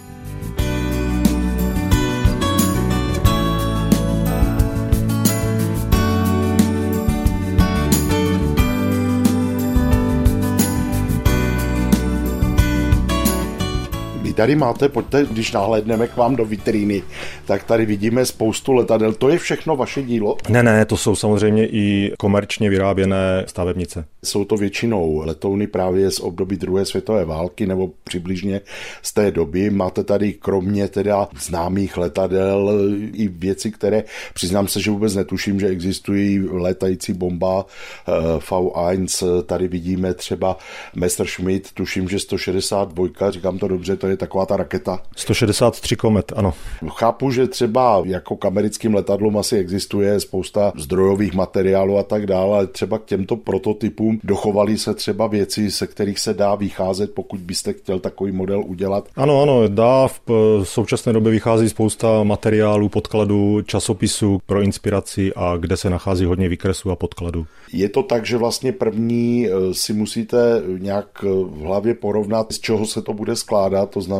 Tady 14.32 14.56
máte, 14.56 14.88
pojďte, 14.88 15.26
když 15.30 15.52
nahlédneme 15.52 16.08
k 16.08 16.16
vám 16.16 16.36
do 16.36 16.44
vitríny, 16.44 17.02
tak 17.44 17.64
tady 17.64 17.86
vidíme 17.86 18.26
spoustu 18.26 18.72
letadel. 18.72 19.12
To 19.12 19.28
je 19.28 19.38
všechno 19.38 19.76
vaše 19.76 20.02
dílo? 20.02 20.36
Ne, 20.48 20.62
ne, 20.62 20.84
to 20.84 20.96
jsou 20.96 21.16
samozřejmě 21.16 21.66
i 21.66 22.12
komerčně 22.18 22.70
vyráběné 22.70 23.44
stavebnice. 23.46 24.04
Jsou 24.24 24.44
to 24.44 24.56
většinou 24.56 25.22
letouny 25.24 25.66
právě 25.66 26.10
z 26.10 26.20
období 26.20 26.56
druhé 26.56 26.84
světové 26.84 27.24
války 27.24 27.66
nebo 27.66 27.90
přibližně 28.04 28.60
z 29.02 29.12
té 29.12 29.30
doby. 29.30 29.70
Máte 29.70 30.04
tady 30.04 30.32
kromě 30.32 30.88
teda 30.88 31.28
známých 31.40 31.96
letadel 31.96 32.70
i 33.12 33.28
věci, 33.28 33.70
které 33.70 34.04
přiznám 34.34 34.68
se, 34.68 34.80
že 34.80 34.90
vůbec 34.90 35.14
netuším, 35.14 35.60
že 35.60 35.66
existují 35.66 36.48
letající 36.50 37.12
bomba 37.12 37.66
eh, 38.08 38.38
V1. 38.38 39.42
Tady 39.42 39.68
vidíme 39.68 40.14
třeba 40.14 40.56
Messerschmitt, 40.94 41.72
tuším, 41.72 42.08
že 42.08 42.18
162, 42.18 43.30
říkám 43.30 43.58
to 43.58 43.68
dobře, 43.68 43.96
to 43.96 44.06
je 44.06 44.16
taková 44.22 44.46
ta 44.46 44.56
raketa. 44.56 45.02
163 45.16 45.96
komet, 45.96 46.32
ano. 46.36 46.54
Chápu, 46.88 47.30
že 47.30 47.46
třeba 47.46 48.02
jako 48.04 48.36
k 48.36 48.44
americkým 48.44 48.94
letadlům 48.94 49.38
asi 49.38 49.56
existuje 49.56 50.20
spousta 50.20 50.72
zdrojových 50.76 51.34
materiálů 51.34 51.98
a 51.98 52.02
tak 52.02 52.26
dále, 52.26 52.56
ale 52.56 52.66
třeba 52.66 52.98
k 52.98 53.04
těmto 53.04 53.36
prototypům 53.36 54.20
dochovaly 54.24 54.78
se 54.78 54.94
třeba 54.94 55.26
věci, 55.26 55.70
se 55.70 55.86
kterých 55.86 56.18
se 56.18 56.34
dá 56.34 56.54
vycházet, 56.54 57.14
pokud 57.14 57.40
byste 57.40 57.72
chtěl 57.72 57.98
takový 57.98 58.32
model 58.32 58.62
udělat. 58.66 59.08
Ano, 59.16 59.42
ano, 59.42 59.68
dá. 59.68 60.08
V 60.26 60.30
současné 60.62 61.12
době 61.12 61.32
vychází 61.32 61.68
spousta 61.68 62.22
materiálů, 62.22 62.88
podkladů, 62.88 63.62
časopisů 63.62 64.40
pro 64.46 64.62
inspiraci 64.62 65.32
a 65.36 65.56
kde 65.56 65.76
se 65.76 65.90
nachází 65.90 66.24
hodně 66.24 66.48
výkresů 66.48 66.90
a 66.90 66.96
podkladů. 66.96 67.46
Je 67.72 67.88
to 67.88 68.02
tak, 68.02 68.26
že 68.26 68.36
vlastně 68.36 68.72
první 68.72 69.48
eh, 69.48 69.74
si 69.74 69.92
musíte 69.92 70.62
nějak 70.78 71.06
eh, 71.24 71.28
v 71.28 71.60
hlavě 71.60 71.94
porovnat, 71.94 72.52
z 72.52 72.58
čeho 72.58 72.86
se 72.86 73.02
to 73.02 73.12
bude 73.12 73.36
skládat, 73.36 73.90
to 73.90 74.00
znamená, 74.00 74.11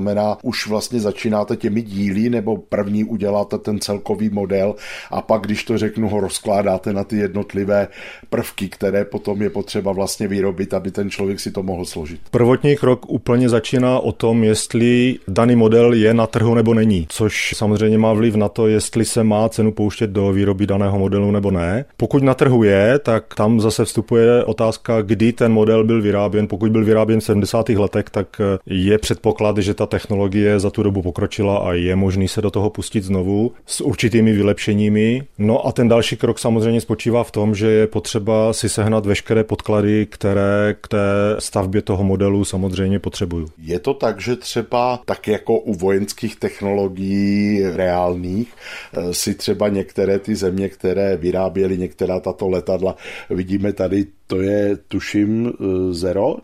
už 0.42 0.66
vlastně 0.66 1.00
začínáte 1.00 1.56
těmi 1.56 1.82
díly, 1.82 2.30
nebo 2.30 2.56
první 2.56 3.04
uděláte 3.04 3.58
ten 3.58 3.80
celkový 3.80 4.30
model 4.30 4.74
a 5.10 5.22
pak, 5.22 5.42
když 5.42 5.64
to 5.64 5.78
řeknu, 5.78 6.08
ho 6.08 6.20
rozkládáte 6.20 6.92
na 6.92 7.04
ty 7.04 7.16
jednotlivé 7.16 7.88
prvky, 8.30 8.68
které 8.68 9.04
potom 9.04 9.42
je 9.42 9.50
potřeba 9.50 9.92
vlastně 9.92 10.28
vyrobit, 10.28 10.74
aby 10.74 10.90
ten 10.90 11.10
člověk 11.10 11.40
si 11.40 11.50
to 11.50 11.62
mohl 11.62 11.84
složit. 11.84 12.20
Prvotní 12.30 12.76
krok 12.76 13.06
úplně 13.08 13.48
začíná 13.48 13.98
o 13.98 14.12
tom, 14.12 14.44
jestli 14.44 15.18
daný 15.28 15.56
model 15.56 15.92
je 15.92 16.14
na 16.14 16.26
trhu 16.26 16.54
nebo 16.54 16.74
není, 16.74 17.06
což 17.08 17.54
samozřejmě 17.56 17.98
má 17.98 18.12
vliv 18.12 18.34
na 18.34 18.48
to, 18.48 18.66
jestli 18.66 19.04
se 19.04 19.24
má 19.24 19.48
cenu 19.48 19.72
pouštět 19.72 20.10
do 20.10 20.32
výroby 20.32 20.66
daného 20.66 20.98
modelu 20.98 21.30
nebo 21.30 21.50
ne. 21.50 21.84
Pokud 21.96 22.22
na 22.22 22.34
trhu 22.34 22.64
je, 22.64 22.98
tak 22.98 23.34
tam 23.34 23.60
zase 23.60 23.84
vstupuje 23.84 24.44
otázka, 24.44 25.02
kdy 25.02 25.32
ten 25.32 25.52
model 25.52 25.84
byl 25.84 26.02
vyráběn. 26.02 26.46
Pokud 26.46 26.72
byl 26.72 26.84
vyráběn 26.84 27.20
v 27.20 27.24
70. 27.24 27.68
letech, 27.68 28.04
tak 28.10 28.40
je 28.66 28.98
předpoklad, 28.98 29.58
že 29.58 29.74
ta 29.74 29.81
technologie 29.86 30.60
za 30.60 30.70
tu 30.70 30.82
dobu 30.82 31.02
pokročila 31.02 31.58
a 31.58 31.72
je 31.72 31.96
možný 31.96 32.28
se 32.28 32.42
do 32.42 32.50
toho 32.50 32.70
pustit 32.70 33.04
znovu 33.04 33.52
s 33.66 33.80
určitými 33.80 34.32
vylepšeními. 34.32 35.22
No 35.38 35.66
a 35.66 35.72
ten 35.72 35.88
další 35.88 36.16
krok 36.16 36.38
samozřejmě 36.38 36.80
spočívá 36.80 37.24
v 37.24 37.30
tom, 37.30 37.54
že 37.54 37.66
je 37.66 37.86
potřeba 37.86 38.52
si 38.52 38.68
sehnat 38.68 39.06
veškeré 39.06 39.44
podklady, 39.44 40.06
které 40.06 40.74
k 40.80 40.88
té 40.88 41.36
stavbě 41.38 41.82
toho 41.82 42.04
modelu 42.04 42.44
samozřejmě 42.44 42.98
potřebuju. 42.98 43.48
Je 43.58 43.78
to 43.78 43.94
tak, 43.94 44.20
že 44.20 44.36
třeba 44.36 45.00
tak 45.04 45.28
jako 45.28 45.58
u 45.58 45.74
vojenských 45.74 46.36
technologií 46.36 47.62
reálných 47.74 48.52
eh, 48.92 49.14
si 49.14 49.34
třeba 49.34 49.68
některé 49.68 50.18
ty 50.18 50.34
země, 50.34 50.68
které 50.68 51.16
vyráběly 51.16 51.78
některá 51.78 52.20
tato 52.20 52.48
letadla, 52.48 52.96
vidíme 53.30 53.72
tady 53.72 54.06
to 54.32 54.40
je, 54.40 54.76
tuším, 54.88 55.52
eh, 55.60 55.94
Zero, 55.94 56.36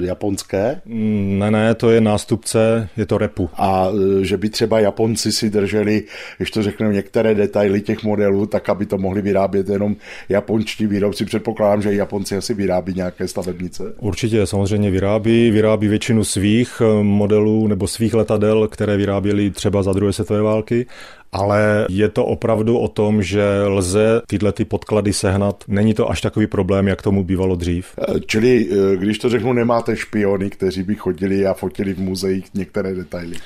japonské? 0.00 0.80
Ne, 0.84 1.50
ne, 1.50 1.74
to 1.74 1.90
je 1.90 2.00
nástupce 2.00 2.88
je, 2.96 3.06
to 3.06 3.18
repu. 3.18 3.50
A 3.54 3.88
e, 4.20 4.24
že 4.24 4.36
by 4.36 4.48
třeba 4.48 4.80
Japonci 4.80 5.32
si 5.32 5.50
drželi, 5.50 6.02
když 6.36 6.50
to 6.50 6.62
řeknu, 6.62 6.90
některé 6.90 7.34
detaily 7.34 7.80
těch 7.80 8.04
modelů, 8.04 8.46
tak 8.46 8.68
aby 8.68 8.86
to 8.86 8.98
mohli 8.98 9.22
vyrábět 9.22 9.68
jenom 9.68 9.96
japonští 10.28 10.86
výrobci. 10.86 11.24
Předpokládám, 11.24 11.82
že 11.82 11.94
Japonci 11.94 12.36
asi 12.36 12.54
vyrábí 12.54 12.94
nějaké 12.94 13.28
stavebnice. 13.28 13.82
Určitě, 14.00 14.46
samozřejmě 14.46 14.90
vyrábí. 14.90 15.50
Vyrábí 15.50 15.88
většinu 15.88 16.24
svých 16.24 16.80
e, 16.80 17.02
modelů 17.02 17.66
nebo 17.66 17.86
svých 17.86 18.14
letadel, 18.14 18.68
které 18.68 18.96
vyráběli 18.96 19.50
třeba 19.50 19.82
za 19.82 19.92
druhé 19.92 20.12
světové 20.12 20.42
války 20.42 20.86
ale 21.32 21.86
je 21.88 22.08
to 22.08 22.24
opravdu 22.24 22.78
o 22.78 22.88
tom, 22.88 23.22
že 23.22 23.62
lze 23.66 24.22
tyhle 24.26 24.52
ty 24.52 24.64
podklady 24.64 25.12
sehnat. 25.12 25.64
Není 25.68 25.94
to 25.94 26.10
až 26.10 26.20
takový 26.20 26.46
problém, 26.46 26.88
jak 26.88 27.02
tomu 27.02 27.24
bývalo 27.24 27.56
dřív. 27.56 27.86
Eh, 27.98 28.20
čili, 28.20 28.68
eh, 28.70 28.96
když 28.96 29.18
to 29.18 29.28
řeknu, 29.28 29.52
nemáte 29.52 29.96
špiony, 29.96 30.50
kteří 30.50 30.82
by 30.82 30.94
chodili 30.94 31.46
a 31.46 31.54
fotili 31.54 31.94
v 31.94 31.98
muzeích 31.98 32.44
některé 32.54 32.94
detaily. 32.94 33.36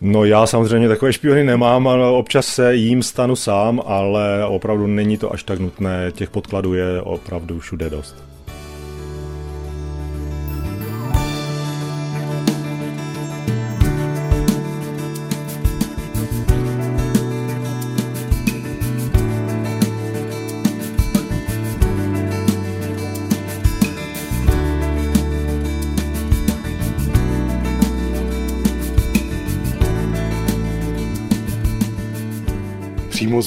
No 0.00 0.24
já 0.24 0.46
samozřejmě 0.46 0.88
takové 0.88 1.12
špiony 1.12 1.44
nemám, 1.44 1.88
ale 1.88 2.08
občas 2.08 2.46
se 2.46 2.74
jím 2.74 3.02
stanu 3.02 3.36
sám, 3.36 3.82
ale 3.86 4.46
opravdu 4.46 4.86
není 4.86 5.18
to 5.18 5.32
až 5.32 5.42
tak 5.42 5.58
nutné. 5.58 6.12
Těch 6.14 6.30
podkladů 6.30 6.74
je 6.74 7.02
opravdu 7.02 7.58
všude 7.58 7.90
dost. 7.90 8.31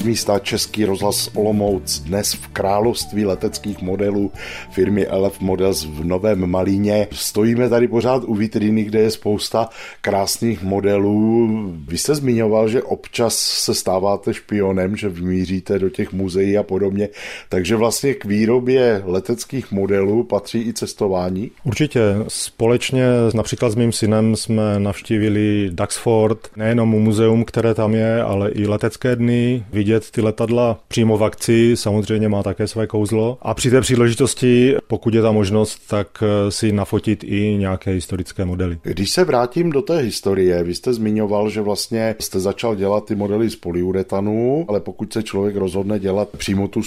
Místa 0.05 0.39
Český 0.39 0.85
rozhlas 0.85 1.29
Olomouc 1.33 1.99
dnes 1.99 2.33
v 2.33 2.47
království 2.47 3.25
leteckých 3.25 3.81
modelů 3.81 4.31
firmy 4.71 5.07
LF 5.11 5.39
Models 5.39 5.85
v 5.85 6.03
Novém 6.03 6.49
Malíně. 6.49 7.07
Stojíme 7.11 7.69
tady 7.69 7.87
pořád 7.87 8.23
u 8.23 8.33
vitriny, 8.33 8.83
kde 8.83 8.99
je 8.99 9.11
spousta 9.11 9.69
krásných 10.01 10.63
modelů. 10.63 11.49
Vy 11.87 11.97
jste 11.97 12.15
zmiňoval, 12.15 12.69
že 12.69 12.83
občas 12.83 13.37
se 13.37 13.73
stáváte 13.73 14.33
špionem, 14.33 14.95
že 14.95 15.09
vymíříte 15.09 15.79
do 15.79 15.89
těch 15.89 16.13
muzeí 16.13 16.57
a 16.57 16.63
podobně, 16.63 17.09
takže 17.49 17.75
vlastně 17.75 18.13
k 18.13 18.25
výrobě 18.25 19.01
leteckých 19.05 19.71
modelů 19.71 20.23
patří 20.23 20.61
i 20.61 20.73
cestování? 20.73 21.51
Určitě. 21.63 22.01
Společně 22.27 23.05
například 23.33 23.69
s 23.69 23.75
mým 23.75 23.91
synem 23.91 24.35
jsme 24.35 24.79
navštívili 24.79 25.69
Duxford, 25.73 26.39
nejenom 26.55 26.89
muzeum, 26.89 27.45
které 27.45 27.73
tam 27.73 27.93
je, 27.93 28.21
ale 28.21 28.51
i 28.51 28.67
letecké 28.67 29.15
dny, 29.15 29.65
vidět 29.95 30.11
ty 30.11 30.21
letadla 30.21 30.79
přímo 30.87 31.17
v 31.17 31.23
akci 31.23 31.71
samozřejmě 31.75 32.29
má 32.29 32.43
také 32.43 32.67
své 32.67 32.87
kouzlo. 32.87 33.37
A 33.41 33.53
při 33.53 33.71
té 33.71 33.81
příležitosti, 33.81 34.75
pokud 34.87 35.13
je 35.13 35.21
ta 35.21 35.31
možnost, 35.31 35.79
tak 35.87 36.23
eh, 36.23 36.51
si 36.51 36.71
nafotit 36.71 37.23
i 37.23 37.55
nějaké 37.59 37.91
historické 37.91 38.45
modely. 38.45 38.79
Když 38.83 39.09
se 39.09 39.23
vrátím 39.23 39.69
do 39.69 39.81
té 39.81 39.97
historie, 39.97 40.63
vy 40.63 40.75
jste 40.75 40.93
zmiňoval, 40.93 41.49
že 41.49 41.61
vlastně 41.61 42.15
jste 42.19 42.39
začal 42.39 42.75
dělat 42.75 43.05
ty 43.05 43.15
modely 43.15 43.49
z 43.49 43.55
polyuretanu, 43.55 44.65
ale 44.67 44.79
pokud 44.79 45.13
se 45.13 45.23
člověk 45.23 45.55
rozhodne 45.55 45.99
dělat 45.99 46.29
přímo 46.37 46.67
tu 46.67 46.81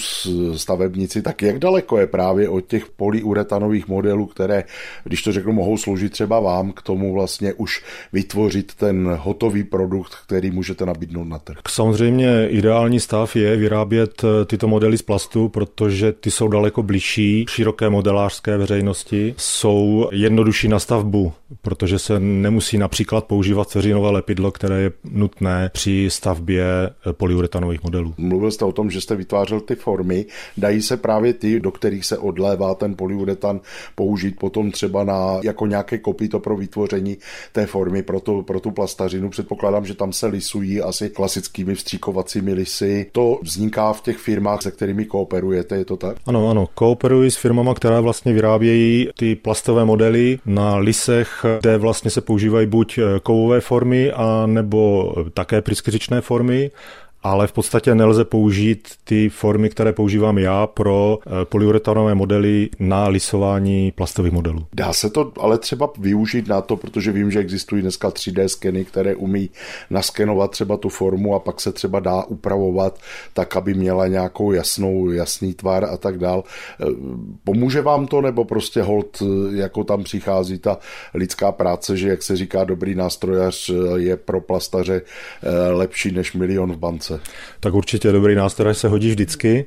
stavebnici, 0.55 1.21
tak 1.21 1.41
jak 1.41 1.59
daleko 1.59 1.97
je 1.97 2.07
právě 2.07 2.49
od 2.49 2.61
těch 2.61 2.85
polyuretanových 2.95 3.87
modelů, 3.87 4.25
které, 4.25 4.63
když 5.03 5.21
to 5.21 5.31
řeknu, 5.31 5.53
mohou 5.53 5.77
sloužit 5.77 6.11
třeba 6.11 6.39
vám 6.39 6.71
k 6.71 6.81
tomu 6.81 7.13
vlastně 7.13 7.53
už 7.53 7.83
vytvořit 8.13 8.75
ten 8.75 9.17
hotový 9.19 9.63
produkt, 9.63 10.15
který 10.27 10.51
můžete 10.51 10.85
nabídnout 10.85 11.25
na 11.25 11.39
trh? 11.39 11.57
Samozřejmě 11.69 12.47
ideální 12.49 12.98
stav 12.99 13.35
je 13.35 13.55
vyrábět 13.55 14.23
eh, 14.23 14.45
tyto 14.45 14.67
modely 14.67 14.97
z 14.97 15.01
plastu, 15.01 15.49
protože 15.49 16.11
ty 16.11 16.31
jsou 16.31 16.47
daleko 16.47 16.83
bližší 16.83 17.45
široké 17.49 17.89
modelářské 17.89 18.57
veřejnosti, 18.57 19.33
jsou 19.37 20.09
jednodušší 20.11 20.67
na 20.67 20.79
stavbu, 20.79 21.33
protože 21.61 21.99
se 21.99 22.19
nemusí 22.19 22.77
například 22.77 23.25
používat 23.25 23.69
ceřinové 23.69 24.09
lepidlo, 24.09 24.51
které 24.51 24.81
je 24.81 24.91
nutné 25.11 25.69
při 25.73 26.07
stavbě 26.11 26.65
eh, 26.65 27.13
polyuretanových 27.13 27.83
modelů. 27.83 28.13
Mluvil 28.17 28.51
jste 28.51 28.65
o 28.65 28.71
tom, 28.71 28.91
že 28.91 29.01
jste 29.01 29.15
vytvářel 29.15 29.59
ty 29.59 29.75
formy. 29.75 30.25
Dají 30.57 30.81
se 30.81 30.97
právě 30.97 31.33
ty, 31.33 31.59
do 31.59 31.71
kterých 31.71 32.05
se 32.05 32.17
odlévá 32.17 32.75
ten 32.75 32.95
polyuretan, 32.95 33.59
použít 33.95 34.39
potom 34.39 34.71
třeba 34.71 35.03
na, 35.03 35.39
jako 35.43 35.65
nějaké 35.65 35.97
kopito 35.97 36.39
pro 36.39 36.57
vytvoření 36.57 37.17
té 37.51 37.65
formy 37.65 38.03
pro, 38.03 38.19
to, 38.19 38.41
pro 38.43 38.59
tu 38.59 38.71
plastařinu. 38.71 39.29
Předpokládám, 39.29 39.85
že 39.85 39.93
tam 39.93 40.13
se 40.13 40.27
lisují 40.27 40.81
asi 40.81 41.09
klasickými 41.09 41.75
vstříkovacími 41.75 42.53
lisy. 42.53 42.88
To 43.11 43.39
vzniká 43.43 43.93
v 43.93 44.01
těch 44.01 44.17
firmách, 44.17 44.61
se 44.61 44.71
kterými 44.71 45.05
kooperujete, 45.05 45.75
je 45.75 45.85
to 45.85 45.97
tak? 45.97 46.17
Ano, 46.27 46.49
ano, 46.49 46.67
kooperuji 46.73 47.31
s 47.31 47.35
firmama, 47.35 47.73
které 47.73 48.01
vlastně 48.01 48.33
vyrábějí 48.33 49.09
ty 49.17 49.35
plastové 49.35 49.85
modely 49.85 50.39
na 50.45 50.75
lisech, 50.75 51.45
kde 51.61 51.77
vlastně 51.77 52.11
se 52.11 52.21
používají 52.21 52.67
buď 52.67 52.99
kovové 53.23 53.61
formy, 53.61 54.11
a 54.11 54.45
nebo 54.45 55.13
také 55.33 55.61
pryskyřičné 55.61 56.21
formy 56.21 56.71
ale 57.23 57.47
v 57.47 57.51
podstatě 57.51 57.95
nelze 57.95 58.25
použít 58.25 58.87
ty 59.03 59.29
formy, 59.29 59.69
které 59.69 59.93
používám 59.93 60.37
já 60.37 60.67
pro 60.67 61.19
eh, 61.25 61.45
polyuretanové 61.45 62.15
modely 62.15 62.69
na 62.79 63.07
lisování 63.07 63.91
plastových 63.91 64.33
modelů. 64.33 64.65
Dá 64.73 64.93
se 64.93 65.09
to 65.09 65.31
ale 65.39 65.57
třeba 65.57 65.89
využít 65.99 66.47
na 66.47 66.61
to, 66.61 66.77
protože 66.77 67.11
vím, 67.11 67.31
že 67.31 67.39
existují 67.39 67.81
dneska 67.81 68.09
3D 68.09 68.45
skeny, 68.45 68.85
které 68.85 69.15
umí 69.15 69.49
naskenovat 69.89 70.51
třeba 70.51 70.77
tu 70.77 70.89
formu 70.89 71.35
a 71.35 71.39
pak 71.39 71.61
se 71.61 71.71
třeba 71.71 71.99
dá 71.99 72.23
upravovat 72.23 72.99
tak, 73.33 73.55
aby 73.55 73.73
měla 73.73 74.07
nějakou 74.07 74.51
jasnou, 74.51 75.11
jasný 75.11 75.53
tvar 75.53 75.85
a 75.85 75.97
tak 75.97 76.17
dál. 76.17 76.43
Eh, 76.81 76.85
pomůže 77.43 77.81
vám 77.81 78.07
to, 78.07 78.21
nebo 78.21 78.45
prostě 78.45 78.81
hold, 78.81 79.21
eh, 79.21 79.25
jako 79.57 79.83
tam 79.83 80.03
přichází 80.03 80.59
ta 80.59 80.77
lidská 81.13 81.51
práce, 81.51 81.97
že 81.97 82.09
jak 82.09 82.23
se 82.23 82.35
říká, 82.35 82.63
dobrý 82.63 82.95
nástrojař 82.95 83.71
je 83.95 84.17
pro 84.17 84.41
plastaře 84.41 85.01
lepší 85.71 86.11
než 86.11 86.33
milion 86.33 86.71
v 86.71 86.77
bance? 86.77 87.08
Práce. 87.17 87.29
Tak 87.59 87.73
určitě 87.73 88.11
dobrý 88.11 88.35
nástroj 88.35 88.75
se 88.75 88.87
hodí 88.87 89.09
vždycky. 89.09 89.65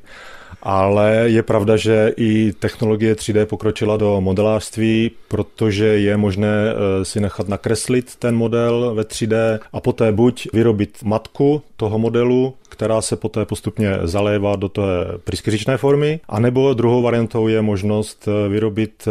Ale 0.62 1.24
je 1.26 1.42
pravda, 1.42 1.76
že 1.76 2.12
i 2.16 2.52
technologie 2.52 3.14
3D 3.14 3.46
pokročila 3.46 3.96
do 3.96 4.20
modelářství, 4.20 5.10
protože 5.28 5.86
je 5.86 6.16
možné 6.16 6.48
eh, 6.48 7.04
si 7.04 7.20
nechat 7.20 7.48
nakreslit 7.48 8.16
ten 8.16 8.36
model 8.36 8.94
ve 8.94 9.02
3D 9.02 9.58
a 9.72 9.80
poté 9.80 10.12
buď 10.12 10.48
vyrobit 10.52 10.98
matku 11.04 11.62
toho 11.76 11.98
modelu, 11.98 12.54
která 12.68 13.02
se 13.02 13.16
poté 13.16 13.44
postupně 13.44 13.98
zalévá 14.02 14.56
do 14.56 14.68
té 14.68 14.82
pryskyřičné 15.24 15.76
formy, 15.76 16.20
anebo 16.28 16.74
druhou 16.74 17.02
variantou 17.02 17.48
je 17.48 17.62
možnost 17.62 18.28
eh, 18.28 18.48
vyrobit 18.48 19.08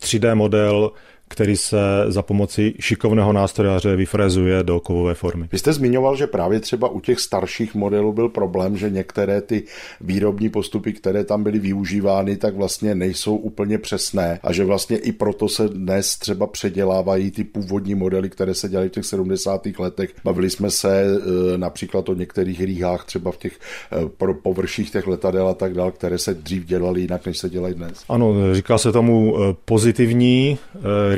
3D 0.00 0.28
eh, 0.28 0.34
model 0.34 0.90
který 1.28 1.56
se 1.56 1.78
za 2.06 2.22
pomoci 2.22 2.74
šikovného 2.80 3.32
nástrojaře 3.32 3.96
vyfrezuje 3.96 4.62
do 4.62 4.80
kovové 4.80 5.14
formy. 5.14 5.48
Vy 5.52 5.58
jste 5.58 5.72
zmiňoval, 5.72 6.16
že 6.16 6.26
právě 6.26 6.60
třeba 6.60 6.88
u 6.88 7.00
těch 7.00 7.20
starších 7.20 7.74
modelů 7.74 8.12
byl 8.12 8.28
problém, 8.28 8.76
že 8.76 8.90
některé 8.90 9.40
ty 9.40 9.62
výrobní 10.00 10.48
postupy, 10.48 10.92
které 10.92 11.24
tam 11.24 11.42
byly 11.42 11.58
využívány, 11.58 12.36
tak 12.36 12.56
vlastně 12.56 12.94
nejsou 12.94 13.36
úplně 13.36 13.78
přesné 13.78 14.40
a 14.42 14.52
že 14.52 14.64
vlastně 14.64 14.96
i 14.96 15.12
proto 15.12 15.48
se 15.48 15.68
dnes 15.68 16.16
třeba 16.18 16.46
předělávají 16.46 17.30
ty 17.30 17.44
původní 17.44 17.94
modely, 17.94 18.30
které 18.30 18.54
se 18.54 18.68
dělaly 18.68 18.88
v 18.88 18.92
těch 18.92 19.04
70. 19.04 19.66
letech. 19.78 20.10
Bavili 20.24 20.50
jsme 20.50 20.70
se 20.70 21.02
e, 21.04 21.58
například 21.58 22.08
o 22.08 22.14
některých 22.14 22.60
rýhách, 22.60 23.04
třeba 23.04 23.32
v 23.32 23.36
těch 23.36 23.52
e, 23.52 24.32
površích 24.42 24.90
těch 24.90 25.06
letadel 25.06 25.48
a 25.48 25.54
tak 25.54 25.74
dál, 25.74 25.90
které 25.90 26.18
se 26.18 26.34
dřív 26.34 26.64
dělaly 26.64 27.00
jinak, 27.00 27.26
než 27.26 27.38
se 27.38 27.48
dělají 27.50 27.74
dnes. 27.74 28.04
Ano, 28.08 28.54
říká 28.54 28.78
se 28.78 28.92
tomu 28.92 29.36
e, 29.36 29.56
pozitivní 29.64 30.58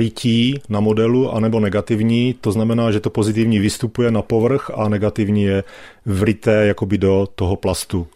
rytí 0.01 0.57
na 0.69 0.81
modelu, 0.81 1.29
anebo 1.29 1.61
negativní. 1.61 2.41
To 2.41 2.53
znamená, 2.53 2.89
že 2.91 3.01
to 3.05 3.11
pozitivní 3.13 3.59
vystupuje 3.61 4.09
na 4.11 4.23
povrch 4.25 4.73
a 4.73 4.89
negativní 4.89 5.43
je 5.43 5.65
vryté 6.07 6.67
jakoby 6.73 6.99
do 6.99 7.29
toho 7.35 7.57
plastu 7.57 8.07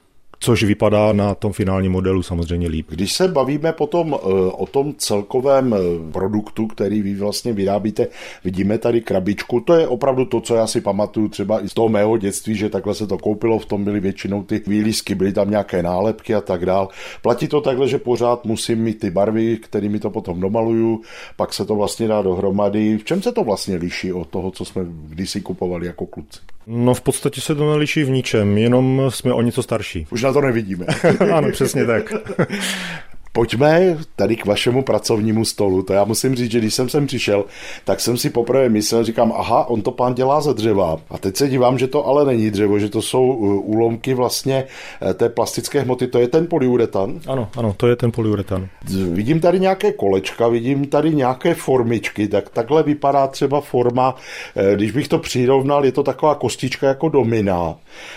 což 0.45 0.65
vypadá 0.65 1.13
na 1.13 1.35
tom 1.35 1.53
finálním 1.53 1.93
modelu 1.93 2.23
samozřejmě 2.23 2.69
líp. 2.69 2.87
Když 2.91 3.13
se 3.13 3.29
bavíme 3.29 3.73
potom 3.73 4.15
eh, 4.15 4.27
o 4.53 4.67
tom 4.67 4.95
celkovém 4.99 5.75
eh, 5.75 6.13
produktu, 6.13 6.67
který 6.67 7.03
vy 7.03 7.15
vlastně 7.15 7.53
vyrábíte, 7.53 8.07
vidíme 8.45 8.79
tady 8.79 9.01
krabičku, 9.01 9.61
to 9.61 9.75
je 9.75 9.89
opravdu 9.89 10.25
to, 10.25 10.41
co 10.41 10.55
já 10.55 10.67
si 10.67 10.81
pamatuju 10.81 11.29
třeba 11.29 11.65
i 11.65 11.69
z 11.69 11.75
toho 11.75 11.89
mého 11.89 12.19
dětství, 12.19 12.55
že 12.55 12.69
takhle 12.69 12.95
se 12.95 13.07
to 13.07 13.19
koupilo, 13.19 13.59
v 13.59 13.67
tom 13.67 13.85
byly 13.85 14.01
většinou 14.01 14.43
ty 14.43 14.63
výlisky, 14.67 15.15
byly 15.15 15.33
tam 15.33 15.51
nějaké 15.51 15.83
nálepky 15.83 16.35
a 16.35 16.41
tak 16.41 16.67
dál. 16.67 16.89
Platí 17.23 17.49
to 17.49 17.61
takhle, 17.61 17.89
že 17.89 17.99
pořád 17.99 18.45
musím 18.45 18.79
mít 18.79 18.99
ty 19.01 19.11
barvy, 19.11 19.57
kterými 19.57 19.99
to 20.01 20.11
potom 20.11 20.41
domaluju, 20.41 21.03
pak 21.37 21.55
se 21.55 21.65
to 21.65 21.75
vlastně 21.75 22.09
dá 22.09 22.23
dohromady. 22.23 22.99
V 22.99 23.05
čem 23.05 23.23
se 23.23 23.33
to 23.33 23.45
vlastně 23.45 23.77
liší 23.77 24.13
od 24.13 24.29
toho, 24.29 24.51
co 24.51 24.65
jsme 24.65 24.83
kdysi 25.09 25.41
kupovali 25.41 25.87
jako 25.87 26.07
kluci? 26.07 26.54
No 26.67 26.95
v 26.95 27.01
podstatě 27.01 27.41
se 27.41 27.55
to 27.55 27.71
neliší 27.71 28.05
v 28.05 28.11
ničem, 28.11 28.59
jenom 28.59 29.03
jsme 29.09 29.33
o 29.33 29.43
něco 29.43 29.63
starší. 29.63 30.07
Už 30.11 30.23
na 30.23 30.33
to 30.33 30.41
nevidíme. 30.41 30.87
ano, 31.35 31.51
přesně 31.51 31.85
tak. 31.85 32.13
Pojďme 33.37 33.97
tady 34.17 34.37
k 34.37 34.47
vašemu 34.47 34.83
pracovnímu 34.83 35.45
stolu. 35.45 35.83
To 35.83 35.93
já 35.93 36.05
musím 36.05 36.35
říct, 36.35 36.51
že 36.51 36.59
když 36.59 36.75
jsem 36.75 36.89
sem 36.89 37.07
přišel, 37.07 37.45
tak 37.85 38.01
jsem 38.01 38.17
si 38.17 38.31
poprvé 38.31 38.69
myslel, 38.69 39.05
říkám, 39.05 39.33
aha, 39.37 39.65
on 39.65 39.83
to 39.83 39.91
pán 39.91 40.15
dělá 40.15 40.41
ze 40.41 40.55
dřeva. 40.55 40.97
A 41.11 41.19
teď 41.19 41.37
se 41.37 41.49
dívám, 41.49 41.79
že 41.79 41.87
to 41.87 42.07
ale 42.07 42.25
není 42.25 42.51
dřevo, 42.51 42.79
že 42.79 42.89
to 42.89 43.03
jsou 43.03 43.27
uh, 43.27 43.71
úlomky 43.71 44.15
vlastně 44.15 44.65
eh, 45.03 45.15
té 45.15 45.29
plastické 45.29 45.81
hmoty. 45.81 46.07
To 46.07 46.19
je 46.19 46.29
ten 46.29 46.47
polyuretan? 46.47 47.21
Ano, 47.27 47.49
ano, 47.57 47.75
to 47.77 47.87
je 47.87 47.97
ten 47.97 48.13
polyuretan. 48.13 48.69
Vidím 49.13 49.41
tady 49.41 49.61
nějaké 49.61 49.93
kolečka, 49.93 50.49
vidím 50.49 50.87
tady 50.87 51.15
nějaké 51.15 51.55
formičky, 51.55 52.29
tak 52.29 52.49
takhle 52.49 52.83
vypadá 52.83 53.27
třeba 53.27 53.61
forma, 53.61 54.15
eh, 54.57 54.75
když 54.77 54.91
bych 54.91 55.09
to 55.09 55.19
přirovnal, 55.19 55.85
je 55.85 55.93
to 55.93 56.03
taková 56.03 56.35
kostička 56.35 56.87
jako 56.87 57.09
domina. 57.09 57.75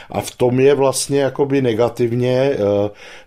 A 0.09 0.21
v 0.21 0.35
tom 0.35 0.59
je 0.59 0.73
vlastně 0.75 1.19
jakoby 1.19 1.61
negativně 1.61 2.33
eh, 2.33 2.57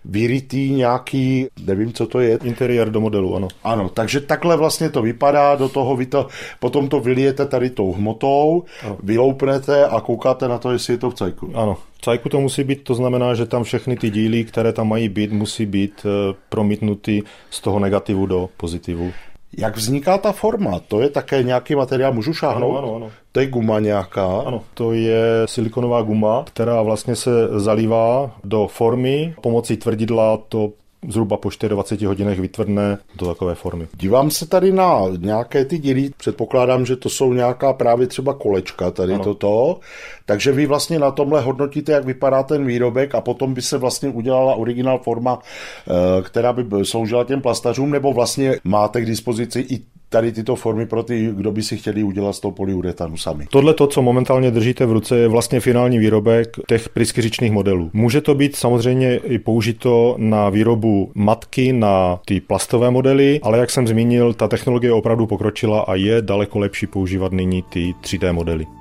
vyrytý 0.05 0.73
nějaký, 0.73 1.47
nevím, 1.65 1.80
co 1.93 2.07
to 2.07 2.19
je. 2.19 2.39
Interiér 2.43 2.89
do 2.89 3.01
modelu, 3.01 3.35
ano. 3.35 3.47
Ano, 3.63 3.89
takže 3.89 4.21
takhle 4.21 4.57
vlastně 4.57 4.89
to 4.89 5.01
vypadá, 5.01 5.55
do 5.55 5.69
toho 5.69 5.95
vy 5.95 6.05
to, 6.05 6.27
potom 6.59 6.87
to 6.87 6.99
vylijete 6.99 7.45
tady 7.45 7.69
tou 7.69 7.91
hmotou, 7.93 8.63
ano. 8.83 8.97
vyloupnete 9.03 9.85
a 9.85 10.01
koukáte 10.01 10.47
na 10.47 10.57
to, 10.57 10.71
jestli 10.71 10.93
je 10.93 10.97
to 10.97 11.09
v 11.09 11.13
cajku. 11.13 11.51
Ano, 11.53 11.77
v 11.97 12.01
cajku 12.01 12.29
to 12.29 12.41
musí 12.41 12.63
být, 12.63 12.83
to 12.83 12.95
znamená, 12.95 13.33
že 13.33 13.45
tam 13.45 13.63
všechny 13.63 13.95
ty 13.95 14.09
díly, 14.09 14.43
které 14.43 14.73
tam 14.73 14.89
mají 14.89 15.09
být, 15.09 15.31
musí 15.31 15.65
být 15.65 16.05
eh, 16.05 16.35
promítnuty 16.49 17.23
z 17.49 17.61
toho 17.61 17.79
negativu 17.79 18.25
do 18.25 18.49
pozitivu. 18.57 19.11
Jak 19.57 19.77
vzniká 19.77 20.17
ta 20.17 20.31
forma? 20.31 20.79
To 20.87 21.01
je 21.01 21.09
také 21.09 21.43
nějaký 21.43 21.75
materiál, 21.75 22.13
můžu 22.13 22.33
šáhnout? 22.33 22.77
Ano, 22.77 22.87
ano, 22.87 22.95
ano. 22.95 23.11
To 23.31 23.39
je 23.39 23.47
guma 23.47 23.79
nějaká? 23.79 24.41
Ano, 24.45 24.63
to 24.73 24.93
je 24.93 25.21
silikonová 25.45 26.01
guma, 26.01 26.43
která 26.47 26.81
vlastně 26.81 27.15
se 27.15 27.31
zalívá 27.59 28.31
do 28.43 28.67
formy. 28.67 29.33
Pomocí 29.41 29.77
tvrdidla 29.77 30.37
to 30.49 30.71
zhruba 31.09 31.37
po 31.37 31.49
24 31.67 32.05
hodinách 32.05 32.37
vytvrdne 32.37 32.97
do 33.15 33.27
takové 33.27 33.55
formy. 33.55 33.87
Dívám 33.97 34.31
se 34.31 34.47
tady 34.47 34.71
na 34.71 35.01
nějaké 35.17 35.65
ty 35.65 35.77
díly, 35.77 36.09
předpokládám, 36.17 36.85
že 36.85 36.95
to 36.95 37.09
jsou 37.09 37.33
nějaká 37.33 37.73
právě 37.73 38.07
třeba 38.07 38.33
kolečka 38.33 38.91
tady 38.91 39.13
ano. 39.13 39.23
toto, 39.23 39.79
takže 40.25 40.51
vy 40.51 40.65
vlastně 40.65 40.99
na 40.99 41.11
tomhle 41.11 41.41
hodnotíte, 41.41 41.91
jak 41.91 42.05
vypadá 42.05 42.43
ten 42.43 42.65
výrobek 42.65 43.15
a 43.15 43.21
potom 43.21 43.53
by 43.53 43.61
se 43.61 43.77
vlastně 43.77 44.09
udělala 44.09 44.55
originál 44.55 44.99
forma, 44.99 45.39
eh, 45.39 46.21
která 46.21 46.53
by 46.53 46.85
sloužila 46.85 47.23
těm 47.23 47.41
plastařům, 47.41 47.91
nebo 47.91 48.13
vlastně 48.13 48.55
máte 48.63 49.01
k 49.01 49.05
dispozici 49.05 49.59
i 49.59 49.81
tady 50.11 50.31
tyto 50.31 50.55
formy 50.55 50.85
pro 50.85 51.03
ty, 51.03 51.29
kdo 51.33 51.51
by 51.51 51.63
si 51.63 51.77
chtěli 51.77 52.03
udělat 52.03 52.33
z 52.33 52.39
toho 52.39 52.51
polyuretanu 52.51 53.17
sami. 53.17 53.47
Tohle 53.51 53.73
to, 53.73 53.87
co 53.87 54.01
momentálně 54.01 54.51
držíte 54.51 54.85
v 54.85 54.91
ruce, 54.91 55.17
je 55.17 55.27
vlastně 55.27 55.59
finální 55.59 55.99
výrobek 55.99 56.57
těch 56.67 56.89
pryskyřičných 56.89 57.51
modelů. 57.51 57.89
Může 57.93 58.21
to 58.21 58.35
být 58.35 58.55
samozřejmě 58.55 59.15
i 59.15 59.39
použito 59.39 60.15
na 60.17 60.49
výrobu 60.49 61.11
matky 61.15 61.73
na 61.73 62.19
ty 62.25 62.41
plastové 62.41 62.91
modely, 62.91 63.39
ale 63.43 63.57
jak 63.57 63.69
jsem 63.69 63.87
zmínil, 63.87 64.33
ta 64.33 64.47
technologie 64.47 64.93
opravdu 64.93 65.27
pokročila 65.27 65.81
a 65.81 65.95
je 65.95 66.21
daleko 66.21 66.59
lepší 66.59 66.87
používat 66.87 67.31
nyní 67.31 67.63
ty 67.69 67.93
3D 68.01 68.33
modely. 68.33 68.80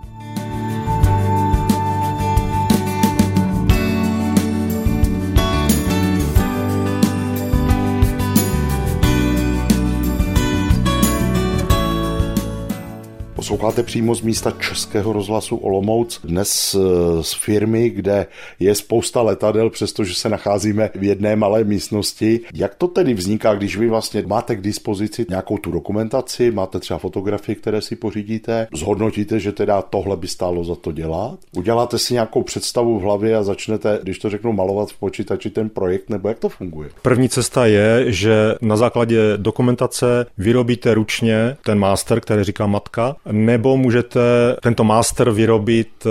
Posloucháte 13.41 13.83
přímo 13.83 14.15
z 14.15 14.21
místa 14.21 14.51
Českého 14.51 15.13
rozhlasu 15.13 15.57
Olomouc, 15.57 16.21
dnes 16.25 16.75
eh, 16.75 17.23
z 17.23 17.33
firmy, 17.33 17.91
kde 17.91 18.27
je 18.59 18.75
spousta 18.75 19.23
letadel, 19.23 19.71
přestože 19.71 20.15
se 20.15 20.29
nacházíme 20.29 20.91
v 20.95 21.05
jedné 21.05 21.37
malé 21.37 21.65
místnosti. 21.65 22.41
Jak 22.55 22.75
to 22.75 22.89
tedy 22.89 23.15
vzniká, 23.15 23.55
když 23.55 23.77
vy 23.77 23.89
vlastně 23.89 24.23
máte 24.27 24.57
k 24.57 24.61
dispozici 24.61 25.27
nějakou 25.29 25.59
tu 25.59 25.71
dokumentaci, 25.71 26.51
máte 26.51 26.81
třeba 26.81 26.99
fotografie, 26.99 27.57
které 27.57 27.81
si 27.81 27.97
pořídíte, 27.97 28.69
zhodnotíte, 28.75 29.41
že 29.41 29.53
teda 29.53 29.83
tohle 29.83 30.17
by 30.17 30.29
stálo 30.29 30.65
za 30.65 30.75
to 30.75 30.93
dělat, 30.93 31.39
uděláte 31.57 31.99
si 31.99 32.15
nějakou 32.15 32.43
představu 32.43 32.99
v 32.99 33.03
hlavě 33.03 33.37
a 33.37 33.43
začnete, 33.43 33.99
když 34.03 34.19
to 34.19 34.31
řeknu, 34.31 34.53
malovat 34.53 34.91
v 34.91 34.99
počítači 34.99 35.51
ten 35.51 35.69
projekt, 35.69 36.11
nebo 36.11 36.29
jak 36.29 36.39
to 36.39 36.49
funguje? 36.49 36.91
První 37.03 37.29
cesta 37.29 37.67
je, 37.67 38.05
že 38.13 38.55
na 38.61 38.77
základě 38.77 39.19
dokumentace 39.37 40.27
vyrobíte 40.39 40.95
ručně 40.95 41.57
ten 41.65 41.79
master, 41.79 42.21
který 42.21 42.45
říká 42.45 42.67
matka, 42.67 43.17
nebo 43.47 43.77
můžete 43.77 44.21
tento 44.63 44.85
master 44.85 45.31
vyrobit 45.31 46.07
eh, 46.07 46.11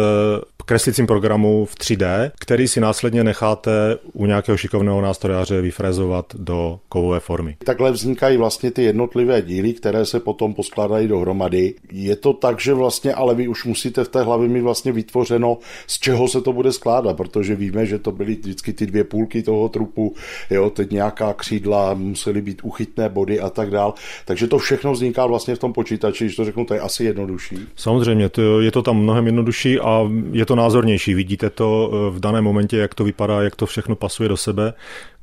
kreslicím 0.70 1.08
programu 1.08 1.66
v 1.66 1.76
3D, 1.76 2.32
který 2.40 2.68
si 2.68 2.80
následně 2.80 3.24
necháte 3.24 3.98
u 4.14 4.26
nějakého 4.26 4.58
šikovného 4.58 5.02
nástrojáře 5.02 5.62
vyfrezovat 5.62 6.26
do 6.38 6.80
kovové 6.90 7.20
formy. 7.20 7.58
Takhle 7.64 7.92
vznikají 7.92 8.38
vlastně 8.38 8.72
ty 8.72 8.84
jednotlivé 8.84 9.42
díly, 9.42 9.74
které 9.74 10.06
se 10.06 10.20
potom 10.20 10.54
poskládají 10.54 11.08
dohromady. 11.08 11.74
Je 11.92 12.16
to 12.16 12.34
tak, 12.34 12.60
že 12.60 12.74
vlastně, 12.74 13.14
ale 13.14 13.36
vy 13.36 13.48
už 13.48 13.66
musíte 13.66 14.04
v 14.04 14.08
té 14.08 14.22
hlavě 14.22 14.50
mít 14.50 14.62
vlastně 14.62 14.92
vytvořeno, 14.92 15.58
z 15.88 16.00
čeho 16.00 16.28
se 16.28 16.42
to 16.42 16.54
bude 16.54 16.72
skládat, 16.72 17.18
protože 17.18 17.56
víme, 17.56 17.86
že 17.86 18.00
to 18.00 18.12
byly 18.12 18.36
vždycky 18.36 18.74
ty 18.74 18.86
dvě 18.86 19.04
půlky 19.04 19.44
toho 19.44 19.70
trupu, 19.70 20.16
jo, 20.50 20.70
teď 20.70 20.92
nějaká 20.92 21.34
křídla, 21.34 21.94
musely 21.94 22.42
být 22.42 22.62
uchytné 22.64 23.10
body 23.10 23.40
a 23.40 23.50
tak 23.50 23.70
dál. 23.70 23.94
Takže 24.26 24.48
to 24.48 24.58
všechno 24.58 24.92
vzniká 24.92 25.26
vlastně 25.26 25.56
v 25.56 25.60
tom 25.60 25.74
počítači, 25.74 26.24
když 26.24 26.36
to 26.36 26.46
řeknu, 26.46 26.66
to 26.66 26.74
je 26.74 26.80
asi 26.80 27.04
jednodušší. 27.04 27.58
Samozřejmě, 27.76 28.30
to, 28.30 28.62
je 28.62 28.72
to 28.72 28.82
tam 28.82 28.98
mnohem 28.98 29.26
jednodušší 29.26 29.80
a 29.80 30.10
je 30.32 30.46
to 30.46 30.59
názornější. 30.60 31.14
Vidíte 31.14 31.50
to 31.50 31.92
eh, 31.92 32.12
v 32.12 32.20
daném 32.20 32.44
momentě, 32.44 32.78
jak 32.78 32.96
to 32.96 33.04
vypadá, 33.04 33.42
jak 33.42 33.56
to 33.56 33.66
všechno 33.66 33.96
pasuje 33.96 34.30
do 34.30 34.38
sebe. 34.38 34.74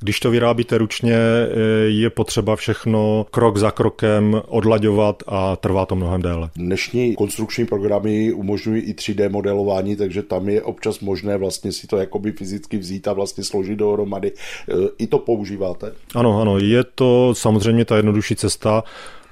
Když 0.00 0.20
to 0.20 0.30
vyrábíte 0.30 0.78
ručně, 0.78 1.14
eh, 1.14 1.48
je 1.86 2.10
potřeba 2.10 2.56
všechno 2.56 3.26
krok 3.30 3.56
za 3.56 3.70
krokem 3.70 4.42
odlaďovat 4.48 5.22
a 5.26 5.56
trvá 5.56 5.86
to 5.86 5.96
mnohem 5.96 6.22
déle. 6.22 6.50
Dnešní 6.56 7.14
konstrukční 7.14 7.66
programy 7.66 8.32
umožňují 8.32 8.82
i 8.82 8.94
3D 8.94 9.28
modelování, 9.28 9.96
takže 9.96 10.22
tam 10.22 10.48
je 10.48 10.62
občas 10.62 11.00
možné 11.00 11.36
vlastně 11.36 11.72
si 11.72 11.86
to 11.86 11.96
jakoby 11.96 12.32
fyzicky 12.32 12.78
vzít 12.78 13.08
a 13.08 13.12
vlastně 13.12 13.44
složit 13.44 13.78
dohromady. 13.78 14.32
Eh, 14.68 14.74
I 14.98 15.06
to 15.06 15.18
používáte? 15.18 15.92
Ano, 16.14 16.40
ano, 16.40 16.58
je 16.58 16.84
to 16.84 17.34
samozřejmě 17.36 17.84
ta 17.84 17.96
jednodušší 17.96 18.36
cesta. 18.36 18.84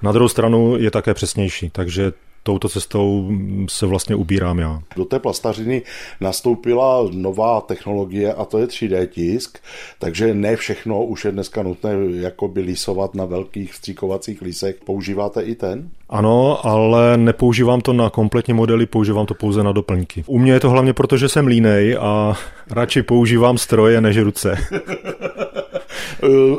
Na 0.02 0.12
druhou 0.12 0.28
stranu 0.28 0.76
je 0.76 0.90
také 0.90 1.14
přesnější, 1.14 1.70
takže 1.70 2.12
touto 2.44 2.68
cestou 2.68 3.30
se 3.68 3.86
vlastně 3.86 4.14
ubírám 4.14 4.58
já. 4.58 4.80
Do 4.96 5.04
té 5.04 5.18
plastařiny 5.18 5.82
nastoupila 6.20 7.08
nová 7.12 7.60
technologie 7.60 8.34
a 8.34 8.44
to 8.44 8.58
je 8.58 8.66
3D 8.66 9.06
tisk, 9.06 9.58
takže 9.98 10.34
ne 10.34 10.56
všechno 10.56 11.04
už 11.04 11.24
je 11.24 11.32
dneska 11.32 11.62
nutné 11.62 11.90
jakoby 12.10 12.60
lisovat 12.60 13.14
na 13.14 13.24
velkých 13.24 13.72
vstříkovacích 13.72 14.42
lisech. 14.42 14.76
Používáte 14.84 15.42
i 15.42 15.54
ten? 15.54 15.88
Ano, 16.08 16.66
ale 16.66 17.16
nepoužívám 17.16 17.80
to 17.80 17.92
na 17.92 18.10
kompletní 18.10 18.54
modely, 18.54 18.86
používám 18.86 19.26
to 19.26 19.34
pouze 19.34 19.62
na 19.62 19.72
doplňky. 19.72 20.24
U 20.26 20.38
mě 20.38 20.52
je 20.52 20.60
to 20.60 20.70
hlavně 20.70 20.92
proto, 20.92 21.16
že 21.16 21.28
jsem 21.28 21.46
línej 21.46 21.96
a 22.00 22.34
radši 22.70 23.02
používám 23.02 23.58
stroje 23.58 24.00
než 24.00 24.18
ruce. 24.18 24.58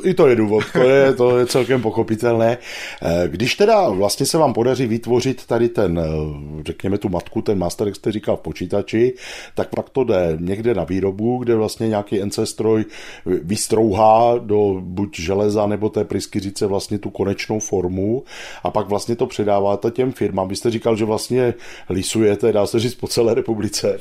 I 0.03 0.13
to 0.13 0.27
je 0.27 0.35
důvod, 0.35 0.63
to 0.73 0.79
je, 0.79 1.13
to 1.13 1.37
je 1.37 1.45
celkem 1.45 1.81
pochopitelné. 1.81 2.57
Eh, 3.01 3.27
když 3.27 3.55
teda 3.55 3.89
vlastně 3.89 4.25
se 4.25 4.37
vám 4.37 4.53
podaří 4.53 4.87
vytvořit 4.87 5.45
tady 5.45 5.69
ten, 5.69 5.99
eh, 5.99 6.63
řekněme 6.65 6.97
tu 6.97 7.09
matku, 7.09 7.41
ten 7.41 7.57
master, 7.57 7.87
jak 7.87 7.95
jste 7.95 8.11
říkal 8.11 8.37
v 8.37 8.41
počítači, 8.41 9.13
tak 9.55 9.69
pak 9.69 9.89
to 9.89 10.03
jde 10.03 10.37
někde 10.39 10.73
na 10.73 10.83
výrobu, 10.83 11.37
kde 11.37 11.55
vlastně 11.55 11.87
nějaký 11.87 12.25
NC 12.25 12.39
stroj 12.45 12.85
vystrouhá 13.25 14.37
do 14.37 14.81
buď 14.81 15.19
železa 15.19 15.67
nebo 15.67 15.89
té 15.89 16.03
pryskyřice 16.03 16.65
vlastně 16.65 16.99
tu 16.99 17.09
konečnou 17.09 17.59
formu 17.59 18.23
a 18.63 18.71
pak 18.71 18.89
vlastně 18.89 19.15
to 19.15 19.27
předáváte 19.27 19.91
těm 19.91 20.11
firmám. 20.11 20.47
Vy 20.47 20.55
jste 20.55 20.71
říkal, 20.71 20.95
že 20.95 21.05
vlastně 21.05 21.53
lisujete, 21.89 22.51
dá 22.51 22.65
se 22.65 22.79
říct, 22.79 22.95
po 22.95 23.07
celé 23.07 23.33
republice. 23.33 23.99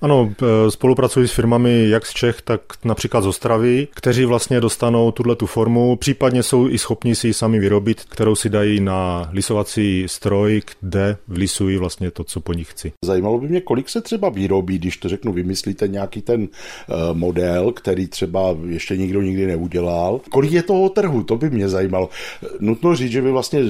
Ano, 0.00 0.32
spolupracuji 0.68 1.28
s 1.28 1.32
firmami 1.32 1.88
jak 1.88 2.06
z 2.06 2.12
Čech, 2.12 2.42
tak 2.42 2.60
například 2.84 3.20
z 3.20 3.26
Ostravy, 3.26 3.88
kteří 3.94 4.24
vlastně 4.24 4.60
dostanou 4.60 5.10
tuhle 5.10 5.36
tu 5.36 5.46
formu, 5.46 5.96
případně 5.96 6.42
jsou 6.42 6.68
i 6.68 6.78
schopni 6.78 7.14
si 7.14 7.26
ji 7.26 7.34
sami 7.34 7.58
vyrobit, 7.58 8.04
kterou 8.04 8.34
si 8.34 8.48
dají 8.48 8.80
na 8.80 9.28
lisovací 9.32 10.04
stroj, 10.06 10.62
kde 10.80 11.16
vlisují 11.28 11.76
vlastně 11.76 12.10
to, 12.10 12.24
co 12.24 12.40
po 12.40 12.52
nich 12.52 12.70
chci. 12.70 12.92
Zajímalo 13.04 13.38
by 13.38 13.48
mě, 13.48 13.60
kolik 13.60 13.88
se 13.88 14.00
třeba 14.00 14.28
vyrobí, 14.28 14.78
když 14.78 14.96
to 14.96 15.08
řeknu, 15.08 15.32
vymyslíte 15.32 15.88
nějaký 15.88 16.22
ten 16.22 16.42
eh, 16.42 16.94
model, 17.12 17.72
který 17.72 18.06
třeba 18.06 18.56
ještě 18.66 18.96
nikdo 18.96 19.22
nikdy 19.22 19.46
neudělal. 19.46 20.20
Kolik 20.30 20.52
je 20.52 20.62
toho 20.62 20.88
trhu, 20.88 21.22
to 21.22 21.36
by 21.36 21.50
mě 21.50 21.68
zajímalo. 21.68 22.08
Nutno 22.60 22.96
říct, 22.96 23.12
že 23.12 23.20
vy 23.20 23.30
vlastně, 23.30 23.60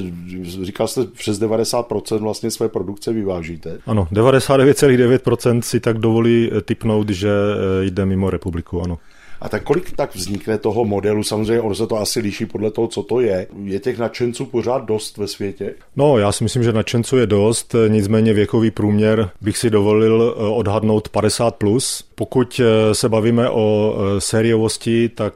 říkal 0.43 0.89
jste, 0.89 1.05
přes 1.05 1.41
90% 1.41 2.19
vlastně 2.19 2.51
své 2.51 2.69
produkce 2.69 3.13
vyvážíte. 3.13 3.79
Ano, 3.87 4.09
99,9% 4.13 5.61
si 5.61 5.81
tak 5.81 5.99
dovolí 5.99 6.16
dovolí 6.17 6.51
eh, 6.53 6.63
typnout, 6.63 7.09
že 7.09 7.29
eh, 7.29 7.85
jde 7.85 8.07
mimo 8.07 8.31
republiku, 8.31 8.83
ano. 8.83 8.99
A 9.41 9.49
tak 9.49 9.63
kolik 9.63 9.93
tak 9.93 10.15
vznikne 10.15 10.59
toho 10.59 10.85
modelu? 10.85 11.23
Samozřejmě 11.23 11.61
ono 11.61 11.75
se 11.75 11.87
to 11.87 11.97
asi 11.97 12.21
liší 12.21 12.47
podle 12.47 12.71
toho, 12.71 12.89
co 12.89 13.03
to 13.03 13.21
je. 13.21 13.47
Je 13.65 13.81
těch 13.81 13.99
nadšenců 13.99 14.47
pořád 14.47 14.85
dost 14.85 15.17
ve 15.17 15.29
světě? 15.29 15.75
No, 15.97 16.19
já 16.19 16.33
si 16.33 16.45
myslím, 16.45 16.63
že 16.63 16.73
nadšenců 16.73 17.17
je 17.17 17.27
dost, 17.27 17.75
nicméně 17.89 18.33
věkový 18.33 18.71
průměr 18.71 19.31
bych 19.41 19.59
si 19.59 19.71
dovolil 19.71 20.35
eh, 20.37 20.43
odhadnout 20.43 21.09
50 21.09 21.55
plus. 21.55 22.06
Pokud 22.19 22.61
eh, 22.61 22.95
se 22.95 23.09
bavíme 23.09 23.51
o 23.51 23.97
eh, 23.97 24.21
sériovosti, 24.21 25.09
tak 25.09 25.35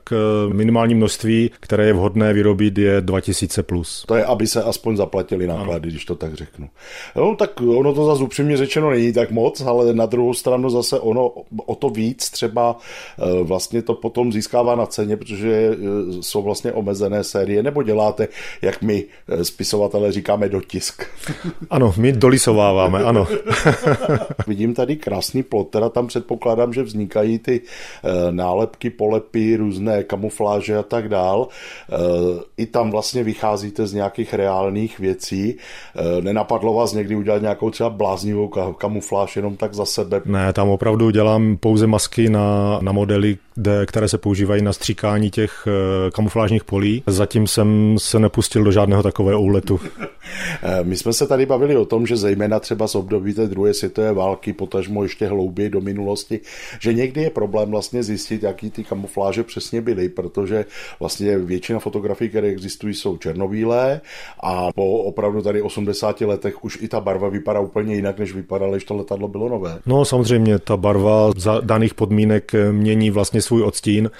minimální 0.53 0.95
množství, 0.95 1.51
které 1.61 1.87
je 1.87 1.93
vhodné 1.93 2.33
vyrobit, 2.33 2.79
je 2.79 3.01
2000+. 3.01 3.63
Plus. 3.63 4.05
To 4.07 4.15
je, 4.15 4.25
aby 4.25 4.47
se 4.47 4.63
aspoň 4.63 4.97
zaplatili 4.97 5.47
náklady, 5.47 5.71
ano. 5.71 5.91
když 5.91 6.05
to 6.05 6.15
tak 6.15 6.35
řeknu. 6.35 6.69
No, 7.17 7.37
tak 7.37 7.61
ono 7.61 7.95
to 7.95 8.05
zase 8.05 8.23
upřímně 8.23 8.57
řečeno 8.57 8.91
není 8.91 9.13
tak 9.13 9.31
moc, 9.31 9.61
ale 9.61 9.95
na 9.95 10.07
druhou 10.07 10.35
stranu 10.35 10.71
zase 10.71 11.01
ono 11.01 11.33
o 11.67 11.75
to 11.75 11.91
víc 11.91 12.31
třeba 12.31 12.77
vlastně 13.43 13.83
to 13.83 13.95
potom 13.95 14.33
získává 14.33 14.75
na 14.75 14.87
ceně, 14.87 15.17
protože 15.17 15.77
jsou 16.21 16.43
vlastně 16.43 16.73
omezené 16.73 17.25
série, 17.25 17.63
nebo 17.63 17.83
děláte, 17.83 18.29
jak 18.63 18.83
my 18.83 19.05
spisovatelé 19.43 20.13
říkáme, 20.13 20.49
dotisk. 20.49 21.05
Ano, 21.71 21.95
my 21.97 22.13
dolisováváme, 22.13 23.05
ano. 23.05 23.27
Vidím 24.47 24.75
tady 24.75 24.97
krásný 24.97 25.43
plot, 25.43 25.69
teda 25.69 25.89
tam 25.89 26.07
předpokládám, 26.07 26.70
že 26.73 26.83
vznikají 26.83 27.39
ty 27.39 27.61
eh, 27.61 28.33
nálepky, 28.33 28.91
polepy, 28.91 29.57
různé 29.57 30.03
kamufláže 30.05 30.77
a 30.79 30.83
tak 30.83 31.09
dál. 31.09 31.49
Eh, 31.93 31.97
I 32.57 32.67
tam 32.67 32.91
vlastně 32.91 33.25
vycházíte 33.25 33.87
z 33.87 33.93
nějakých 33.93 34.35
reálných 34.35 34.99
věcí. 34.99 35.57
Eh, 35.97 36.23
nenapadlo 36.23 36.75
vás 36.75 36.93
někdy 36.93 37.17
udělat 37.17 37.43
nějakou 37.43 37.71
třeba 37.71 37.91
bláznivou 37.91 38.49
kamufláž 38.79 39.37
jenom 39.37 39.57
tak 39.57 39.75
za 39.75 39.85
sebe? 39.85 40.23
Ne, 40.25 40.53
tam 40.53 40.69
opravdu 40.69 41.11
dělám 41.11 41.57
pouze 41.57 41.87
masky 41.87 42.29
na, 42.29 42.79
na 42.83 42.93
modely, 42.93 43.39
které 43.87 44.09
se 44.09 44.19
používají 44.19 44.63
na 44.63 44.73
stříkání 44.73 45.31
těch 45.31 45.69
kamuflážních 46.13 46.65
polí. 46.65 47.03
Zatím 47.07 47.47
jsem 47.47 47.97
se 47.99 48.19
nepustil 48.19 48.65
do 48.65 48.73
žádného 48.73 49.03
takového 49.03 49.41
úletu. 49.41 49.81
My 50.83 50.97
jsme 50.97 51.13
se 51.13 51.27
tady 51.27 51.47
bavili 51.47 51.77
o 51.77 51.85
tom, 51.85 52.07
že 52.07 52.17
zejména 52.17 52.61
třeba 52.61 52.89
z 52.89 52.95
období 52.95 53.35
té 53.35 53.47
druhé 53.47 53.75
světové 53.75 54.13
války, 54.13 54.53
potažmo 54.53 55.03
ještě 55.03 55.27
hlouběji 55.27 55.71
do 55.71 55.81
minulosti, 55.81 56.41
že 56.81 56.93
někdy 56.93 57.23
je 57.23 57.31
problém 57.31 57.71
vlastně 57.71 58.03
zjistit, 58.03 58.43
jaký 58.43 58.71
ty 58.71 58.85
kamufláže 58.85 59.43
přesně 59.43 59.81
byly, 59.81 60.09
protože 60.09 60.65
vlastně 61.01 61.39
většina 61.39 61.79
fotografií, 61.79 62.29
které 62.29 62.49
existují, 62.49 62.95
jsou 62.95 63.17
černobílé 63.17 64.01
a 64.43 64.73
po 64.73 64.99
opravdu 64.99 65.43
tady 65.43 65.63
80 65.63 66.21
letech 66.21 66.65
už 66.65 66.79
i 66.83 66.89
ta 66.89 67.01
barva 67.01 67.29
vypadá 67.29 67.61
úplně 67.61 67.95
jinak, 67.95 68.19
než 68.19 68.35
vypadala, 68.35 68.73
když 68.73 68.85
to 68.85 68.97
letadlo 68.97 69.29
bylo 69.29 69.49
nové. 69.49 69.79
No 69.87 70.05
samozřejmě, 70.05 70.59
ta 70.59 70.77
barva 70.77 71.31
za 71.37 71.61
daných 71.61 71.95
podmínek 71.95 72.53
mění 72.73 73.11
vlastně 73.11 73.43
svůj 73.51 73.63
odstín 73.63 74.11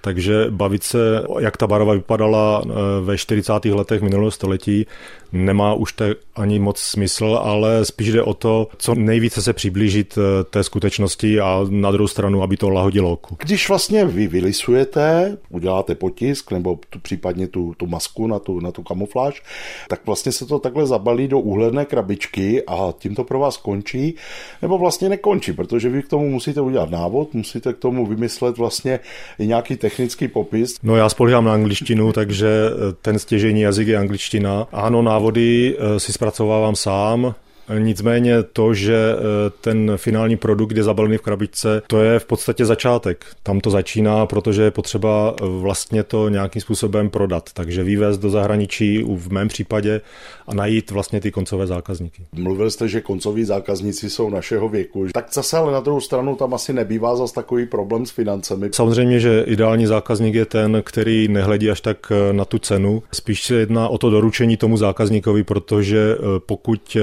takže 0.00 0.46
bavit 0.50 0.82
se, 0.82 1.24
jak 1.38 1.56
ta 1.56 1.66
barva 1.66 1.94
vypadala 1.94 2.62
eh, 2.64 2.70
ve 3.04 3.18
40. 3.18 3.64
letech 3.64 4.02
minulého 4.02 4.30
století, 4.30 4.86
nemá 5.32 5.74
už 5.74 5.92
te 5.92 6.14
ani 6.36 6.58
moc 6.58 6.78
smysl, 6.78 7.40
ale 7.42 7.84
spíš 7.84 8.12
jde 8.12 8.22
o 8.22 8.34
to, 8.34 8.68
co 8.76 8.94
nejvíce 8.94 9.42
se 9.42 9.52
přiblížit 9.52 10.18
eh, 10.18 10.44
té 10.44 10.64
skutečnosti 10.64 11.40
a 11.40 11.66
na 11.70 11.90
druhou 11.90 12.08
stranu, 12.08 12.42
aby 12.42 12.56
to 12.56 12.70
lahodilo 12.70 13.12
oku. 13.12 13.36
Když 13.38 13.68
vlastně 13.68 14.04
vy 14.04 14.26
vylisujete, 14.26 15.36
uděláte 15.48 15.94
potisk 15.94 16.50
nebo 16.50 16.78
tu, 16.90 16.98
případně 16.98 17.48
tu, 17.48 17.74
tu 17.76 17.86
masku 17.86 18.26
na 18.26 18.38
tu, 18.38 18.60
na 18.60 18.72
tu 18.72 18.82
kamufláž, 18.82 19.42
tak 19.88 20.06
vlastně 20.06 20.32
se 20.32 20.46
to 20.46 20.58
takhle 20.58 20.86
zabalí 20.86 21.28
do 21.28 21.40
úhledné 21.40 21.84
krabičky 21.84 22.62
a 22.66 22.94
tím 22.98 23.14
to 23.14 23.24
pro 23.24 23.38
vás 23.38 23.56
končí, 23.56 24.14
nebo 24.62 24.78
vlastně 24.78 25.08
nekončí, 25.08 25.52
protože 25.52 25.88
vy 25.88 26.02
k 26.02 26.08
tomu 26.08 26.30
musíte 26.30 26.60
udělat 26.60 26.90
návod, 26.90 27.34
musíte 27.34 27.72
k 27.72 27.78
tomu 27.78 28.06
vymyslet 28.06 28.58
vlastně 28.58 29.00
i 29.38 29.46
nějaký 29.46 29.76
technický 29.88 30.28
popis. 30.28 30.74
No 30.82 30.96
já 30.96 31.08
spolíhám 31.08 31.44
na 31.44 31.52
angličtinu, 31.52 32.12
takže 32.12 32.48
eh, 32.48 32.94
ten 33.02 33.18
stěžení 33.18 33.60
jazyk 33.60 33.88
je 33.88 33.96
angličtina. 33.96 34.66
Ano, 34.72 35.02
návody 35.02 35.76
eh, 35.78 36.00
si 36.00 36.12
zpracovávám 36.12 36.76
sám, 36.76 37.34
Nicméně 37.78 38.42
to, 38.42 38.74
že 38.74 38.94
eh, 38.94 39.20
ten 39.60 39.92
finální 39.96 40.36
produkt 40.36 40.76
je 40.76 40.82
zabalený 40.82 41.16
v 41.16 41.22
krabičce, 41.22 41.82
to 41.86 42.02
je 42.02 42.18
v 42.18 42.24
podstatě 42.24 42.64
začátek. 42.64 43.26
Tam 43.42 43.60
to 43.60 43.70
začíná, 43.70 44.26
protože 44.26 44.62
je 44.62 44.70
potřeba 44.70 45.34
eh, 45.42 45.44
vlastně 45.60 46.02
to 46.02 46.28
nějakým 46.28 46.62
způsobem 46.62 47.10
prodat. 47.10 47.50
Takže 47.54 47.84
vývést 47.84 48.20
do 48.20 48.30
zahraničí 48.30 49.04
v 49.16 49.32
mém 49.32 49.48
případě 49.48 50.00
a 50.46 50.54
najít 50.54 50.90
vlastně 50.90 51.20
ty 51.20 51.30
koncové 51.30 51.66
zákazníky. 51.66 52.22
Mluvil 52.32 52.70
jste, 52.70 52.88
že 52.88 53.00
koncoví 53.00 53.44
zákazníci 53.44 54.10
jsou 54.10 54.30
našeho 54.30 54.68
věku. 54.68 55.06
Tak 55.14 55.26
zase 55.32 55.56
ale 55.56 55.72
na 55.72 55.80
druhou 55.80 56.00
stranu 56.00 56.36
tam 56.36 56.54
asi 56.54 56.72
nebývá 56.72 57.16
zase 57.16 57.34
takový 57.34 57.66
problém 57.66 58.06
s 58.06 58.10
financemi. 58.10 58.68
Samozřejmě, 58.72 59.20
že 59.20 59.44
ideální 59.46 59.86
zákazník 59.86 60.34
je 60.34 60.44
ten, 60.44 60.82
který 60.84 61.28
nehledí 61.28 61.70
až 61.70 61.80
tak 61.80 62.12
eh, 62.12 62.32
na 62.32 62.44
tu 62.44 62.58
cenu. 62.58 63.02
Spíš 63.12 63.42
se 63.42 63.54
jedná 63.54 63.88
o 63.88 63.98
to 63.98 64.10
doručení 64.10 64.56
tomu 64.56 64.76
zákazníkovi, 64.76 65.44
protože 65.44 66.16
pokud 66.46 66.96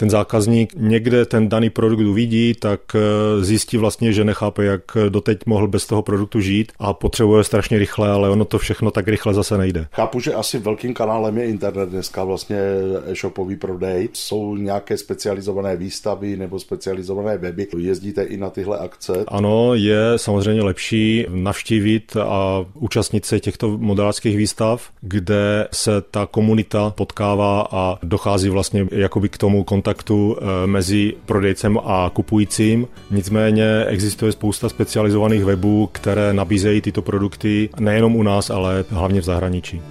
ten 0.00 0.10
zákazník 0.10 0.72
někde 0.76 1.24
ten 1.24 1.48
daný 1.48 1.70
produkt 1.70 2.00
uvidí, 2.00 2.54
tak 2.54 2.80
eh, 2.94 3.44
zjistí 3.44 3.76
vlastně, 3.76 4.12
že 4.12 4.24
nechápe, 4.24 4.64
jak 4.64 4.82
doteď 5.08 5.38
mohl 5.46 5.68
bez 5.68 5.86
toho 5.86 6.02
produktu 6.02 6.40
žít 6.40 6.72
a 6.78 6.92
potřebuje 6.92 7.44
strašně 7.44 7.78
rychle, 7.78 8.10
ale 8.10 8.30
ono 8.30 8.44
to 8.44 8.58
všechno 8.58 8.90
tak 8.90 9.08
rychle 9.08 9.34
zase 9.34 9.58
nejde. 9.58 9.86
Chápu, 9.92 10.20
že 10.20 10.34
asi 10.34 10.58
velkým 10.58 10.94
kanálem 10.94 11.38
je 11.38 11.46
internet 11.46 11.88
dneska, 11.88 12.24
vlastně 12.24 12.58
e-shopový 13.06 13.56
prodej. 13.56 14.08
Jsou 14.12 14.56
nějaké 14.56 14.96
specializované 14.96 15.76
výstavy 15.76 16.36
nebo 16.36 16.58
specializované 16.58 17.38
weby. 17.38 17.66
Jezdíte 17.78 18.22
i 18.22 18.36
na 18.36 18.50
tyhle 18.50 18.78
akce? 18.78 19.24
Ano, 19.28 19.74
je 19.74 20.12
samozřejmě 20.16 20.62
lepší 20.62 21.26
navštívit 21.28 22.16
a 22.16 22.64
účastnit 22.74 23.24
se 23.24 23.40
těchto 23.40 23.78
modelářských 23.78 24.36
výstav, 24.36 24.90
kde 25.00 25.68
se 25.72 26.00
ta 26.10 26.26
komunita 26.26 26.90
potkává 26.90 27.68
a 27.70 27.98
dochází 28.02 28.48
vlastně 28.48 28.86
jakoby 28.90 29.28
k 29.28 29.38
tomu 29.38 29.64
kontaktu 29.64 29.89
kontaktu 29.90 30.36
eh, 30.36 30.66
mezi 30.66 31.14
prodejcem 31.26 31.78
a 31.84 32.10
kupujícím. 32.14 32.88
Nicméně 33.10 33.84
existuje 33.86 34.32
spousta 34.32 34.68
specializovaných 34.68 35.44
webů, 35.44 35.88
které 35.92 36.32
nabízejí 36.32 36.80
tyto 36.80 37.02
produkty 37.02 37.68
nejenom 37.80 38.16
u 38.16 38.22
nás, 38.22 38.50
ale 38.50 38.84
hlavně 38.90 39.20
v 39.20 39.24
zahraničí. 39.24 39.82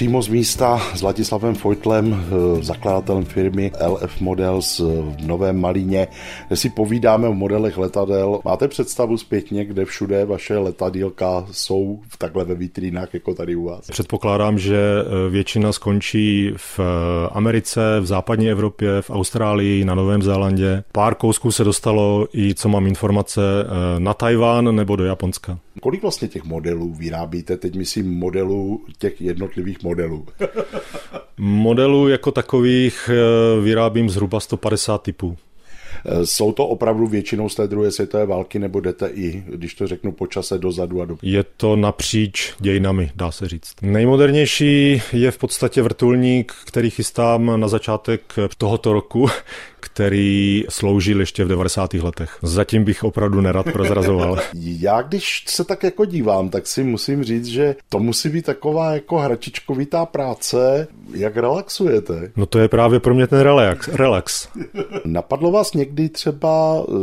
Přímo 0.00 0.22
z 0.22 0.28
místa 0.28 0.82
s 0.94 1.02
Latislavem 1.02 1.54
Fojtlem, 1.54 2.14
eh, 2.14 2.62
zakladatelem 2.62 3.24
firmy 3.24 3.72
LF 3.80 4.20
Models 4.20 4.78
v 4.78 5.26
Novém 5.26 5.60
Malíně, 5.60 6.08
kde 6.48 6.56
si 6.56 6.70
povídáme 6.70 7.28
o 7.28 7.34
modelech 7.34 7.78
letadel. 7.78 8.40
Máte 8.44 8.68
představu 8.68 9.18
zpětně, 9.18 9.64
kde 9.64 9.84
všude 9.84 10.24
vaše 10.24 10.58
letadílka 10.58 11.46
jsou 11.50 12.00
v 12.08 12.16
takhle 12.16 12.44
ve 12.44 12.54
vitrínách, 12.54 13.14
jako 13.14 13.34
tady 13.34 13.56
u 13.56 13.64
vás? 13.64 13.86
Předpokládám, 13.90 14.58
že 14.58 14.76
eh, 14.76 15.30
většina 15.30 15.72
skončí 15.72 16.52
v 16.56 16.80
eh, 16.80 17.28
Americe, 17.32 17.80
v 18.00 18.06
západní 18.06 18.50
Evropě, 18.50 19.02
v 19.02 19.10
Austrálii, 19.10 19.84
na 19.84 19.94
Novém 19.94 20.22
Zélandě. 20.22 20.84
Pár 20.92 21.14
kousků 21.14 21.52
se 21.52 21.64
dostalo 21.64 22.28
i, 22.34 22.54
co 22.54 22.68
mám 22.68 22.86
informace, 22.86 23.40
na 23.98 24.14
Tajván 24.14 24.76
nebo 24.76 24.96
do 24.96 25.04
Japonska. 25.04 25.58
Kolik 25.80 26.02
vlastně 26.02 26.28
těch 26.28 26.44
modelů 26.44 26.94
vyrábíte? 26.94 27.56
Teď 27.56 27.76
myslím 27.76 28.18
modelů 28.18 28.84
těch 28.98 29.20
jednotlivých 29.20 29.82
modelů. 29.82 29.89
Modelů 31.38 32.08
jako 32.08 32.32
takových 32.32 33.10
eh, 33.12 33.60
vyrábím 33.60 34.10
zhruba 34.10 34.40
150 34.40 35.02
typů. 35.02 35.36
Eh, 36.06 36.26
jsou 36.26 36.52
to 36.52 36.66
opravdu 36.66 37.06
většinou 37.06 37.48
z 37.48 37.54
té 37.54 37.68
druhé 37.68 37.90
světové 37.90 38.26
války, 38.26 38.58
nebo 38.58 38.80
jdete 38.80 39.10
i, 39.14 39.44
když 39.48 39.74
to 39.74 39.86
řeknu, 39.86 40.12
po 40.12 40.26
čase 40.26 40.58
dozadu 40.58 41.02
a 41.02 41.04
do... 41.04 41.16
Je 41.22 41.44
to 41.56 41.76
napříč 41.76 42.54
dějinami, 42.58 43.10
dá 43.14 43.30
se 43.30 43.48
říct. 43.48 43.72
Nejmodernější 43.82 45.02
je 45.12 45.30
v 45.30 45.38
podstatě 45.38 45.82
vrtulník, 45.82 46.52
který 46.66 46.90
chystám 46.90 47.60
na 47.60 47.68
začátek 47.68 48.20
tohoto 48.58 48.92
roku, 48.92 49.28
který 49.80 50.64
sloužil 50.68 51.20
ještě 51.20 51.44
v 51.44 51.48
90. 51.48 51.94
letech. 51.94 52.38
Zatím 52.42 52.84
bych 52.84 53.04
opravdu 53.04 53.40
nerad 53.40 53.66
prozrazoval. 53.72 54.38
Já 54.54 55.02
když 55.02 55.44
se 55.46 55.64
tak 55.64 55.82
jako 55.82 56.04
dívám, 56.04 56.48
tak 56.48 56.66
si 56.66 56.84
musím 56.84 57.24
říct, 57.24 57.46
že 57.46 57.76
to 57.88 57.98
musí 57.98 58.28
být 58.28 58.44
taková 58.44 58.92
jako 58.92 59.18
hračičkovitá 59.18 60.06
práce. 60.06 60.88
Jak 61.14 61.36
relaxujete? 61.36 62.32
No 62.36 62.46
to 62.46 62.58
je 62.58 62.68
právě 62.68 63.00
pro 63.00 63.14
mě 63.14 63.26
ten 63.26 63.40
relax. 63.40 63.88
relax. 63.88 64.48
Napadlo 65.04 65.50
vás 65.50 65.74
někdy 65.74 65.89
třeba 66.08 66.84
uh, 66.88 66.96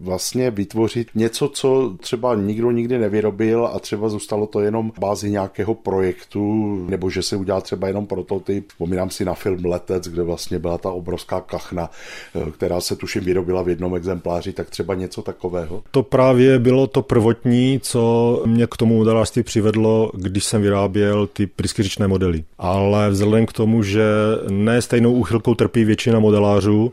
vlastně 0.00 0.50
vytvořit 0.50 1.08
něco, 1.14 1.48
co 1.48 1.94
třeba 2.00 2.34
nikdo 2.34 2.70
nikdy 2.70 2.98
nevyrobil 2.98 3.66
a 3.66 3.78
třeba 3.78 4.08
zůstalo 4.08 4.46
to 4.46 4.60
jenom 4.60 4.92
bázi 5.00 5.30
nějakého 5.30 5.74
projektu, 5.74 6.76
nebo 6.88 7.10
že 7.10 7.22
se 7.22 7.36
udělal 7.36 7.60
třeba 7.60 7.88
jenom 7.88 8.06
prototyp. 8.06 8.68
Vzpomínám 8.68 9.10
si 9.10 9.24
na 9.24 9.34
film 9.34 9.64
Letec, 9.64 10.08
kde 10.08 10.22
vlastně 10.22 10.58
byla 10.58 10.78
ta 10.78 10.90
obrovská 10.90 11.40
kachna, 11.40 11.90
eh, 12.34 12.50
která 12.50 12.80
se 12.80 12.96
tuším 12.96 13.24
vyrobila 13.24 13.62
v 13.62 13.68
jednom 13.68 13.94
exempláři, 13.94 14.52
tak 14.52 14.70
třeba 14.70 14.94
něco 14.94 15.22
takového. 15.22 15.82
To 15.90 16.02
právě 16.02 16.58
bylo 16.58 16.86
to 16.86 17.02
prvotní, 17.02 17.80
co 17.82 18.42
mě 18.46 18.66
k 18.66 18.76
tomu 18.76 18.96
modelářství 18.96 19.42
přivedlo, 19.42 20.10
když 20.14 20.44
jsem 20.44 20.62
vyráběl 20.62 21.26
ty 21.26 21.46
pryskyřičné 21.46 22.08
modely. 22.08 22.44
Ale 22.58 23.10
vzhledem 23.10 23.46
k 23.46 23.52
tomu, 23.52 23.82
že 23.82 24.04
ne 24.50 24.82
stejnou 24.82 25.12
úchylkou 25.12 25.54
trpí 25.54 25.84
většina 25.84 26.18
modelářů, 26.18 26.92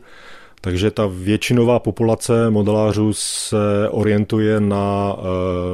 takže 0.64 0.90
ta 0.90 1.08
většinová 1.12 1.78
populace 1.78 2.50
modelářů 2.50 3.12
se 3.12 3.88
orientuje 3.90 4.60
na 4.60 5.14
uh, 5.14 5.22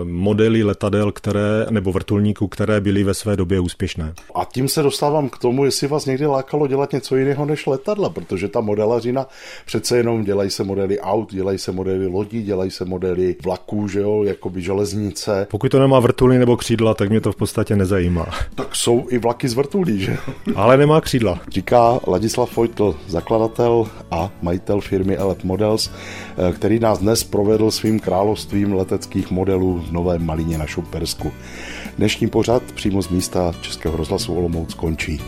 modely 0.08 0.62
letadel, 0.62 1.12
které, 1.12 1.66
nebo 1.70 1.92
vrtulníků, 1.92 2.48
které 2.48 2.80
byly 2.80 3.04
ve 3.04 3.14
své 3.14 3.36
době 3.36 3.60
úspěšné. 3.60 4.14
A 4.34 4.44
tím 4.44 4.68
se 4.68 4.82
dostávám 4.82 5.28
k 5.28 5.38
tomu, 5.38 5.64
jestli 5.64 5.86
vás 5.86 6.06
někdy 6.06 6.26
lákalo 6.26 6.66
dělat 6.66 6.92
něco 6.92 7.16
jiného 7.16 7.44
než 7.44 7.66
letadla, 7.66 8.10
protože 8.10 8.48
ta 8.48 8.60
modelařina 8.60 9.26
přece 9.66 9.96
jenom 9.96 10.24
dělají 10.24 10.50
se 10.50 10.64
modely 10.64 11.00
aut, 11.00 11.32
dělají 11.32 11.58
se 11.58 11.72
modely 11.72 12.06
lodí, 12.06 12.42
dělají 12.42 12.70
se 12.70 12.84
modely 12.84 13.36
vlaků, 13.44 13.88
že 13.88 14.00
jo, 14.00 14.24
by 14.48 14.62
železnice. 14.62 15.46
Pokud 15.50 15.68
to 15.68 15.78
nemá 15.78 16.00
vrtuly 16.00 16.38
nebo 16.38 16.56
křídla, 16.56 16.94
tak 16.94 17.08
mě 17.08 17.20
to 17.20 17.32
v 17.32 17.36
podstatě 17.36 17.76
nezajímá. 17.76 18.26
Tak 18.54 18.76
jsou 18.76 19.06
i 19.10 19.18
vlaky 19.18 19.48
z 19.48 19.54
vrtulí, 19.54 20.00
že? 20.00 20.16
Ale 20.54 20.76
nemá 20.76 21.00
křídla. 21.00 21.40
Říká 21.48 22.00
Ladislav 22.06 22.56
Vojtl, 22.56 22.94
zakladatel 23.08 23.86
a 24.10 24.30
majitel 24.42 24.77
majitel 24.78 24.80
firmy 24.80 25.16
Elep 25.16 25.44
Models, 25.44 25.90
eh, 25.90 26.52
který 26.52 26.78
nás 26.78 26.98
dnes 26.98 27.24
provedl 27.24 27.70
svým 27.70 28.00
královstvím 28.00 28.72
leteckých 28.72 29.30
modelů 29.30 29.84
v 29.88 29.92
Novém 29.92 30.26
Malíně 30.26 30.58
na 30.58 30.66
Šumpersku. 30.66 31.32
Dnešní 31.98 32.28
pořad 32.28 32.62
přímo 32.62 33.02
z 33.02 33.08
místa 33.08 33.52
Českého 33.60 33.96
rozhlasu 33.96 34.34
Olomouc 34.34 34.74
končí. 34.74 35.20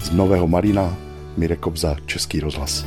Z 0.00 0.10
Nového 0.10 0.48
Malína 0.48 0.96
Mirek 1.36 1.60
Kobza, 1.60 1.96
Český 2.06 2.40
rozhlas. 2.40 2.84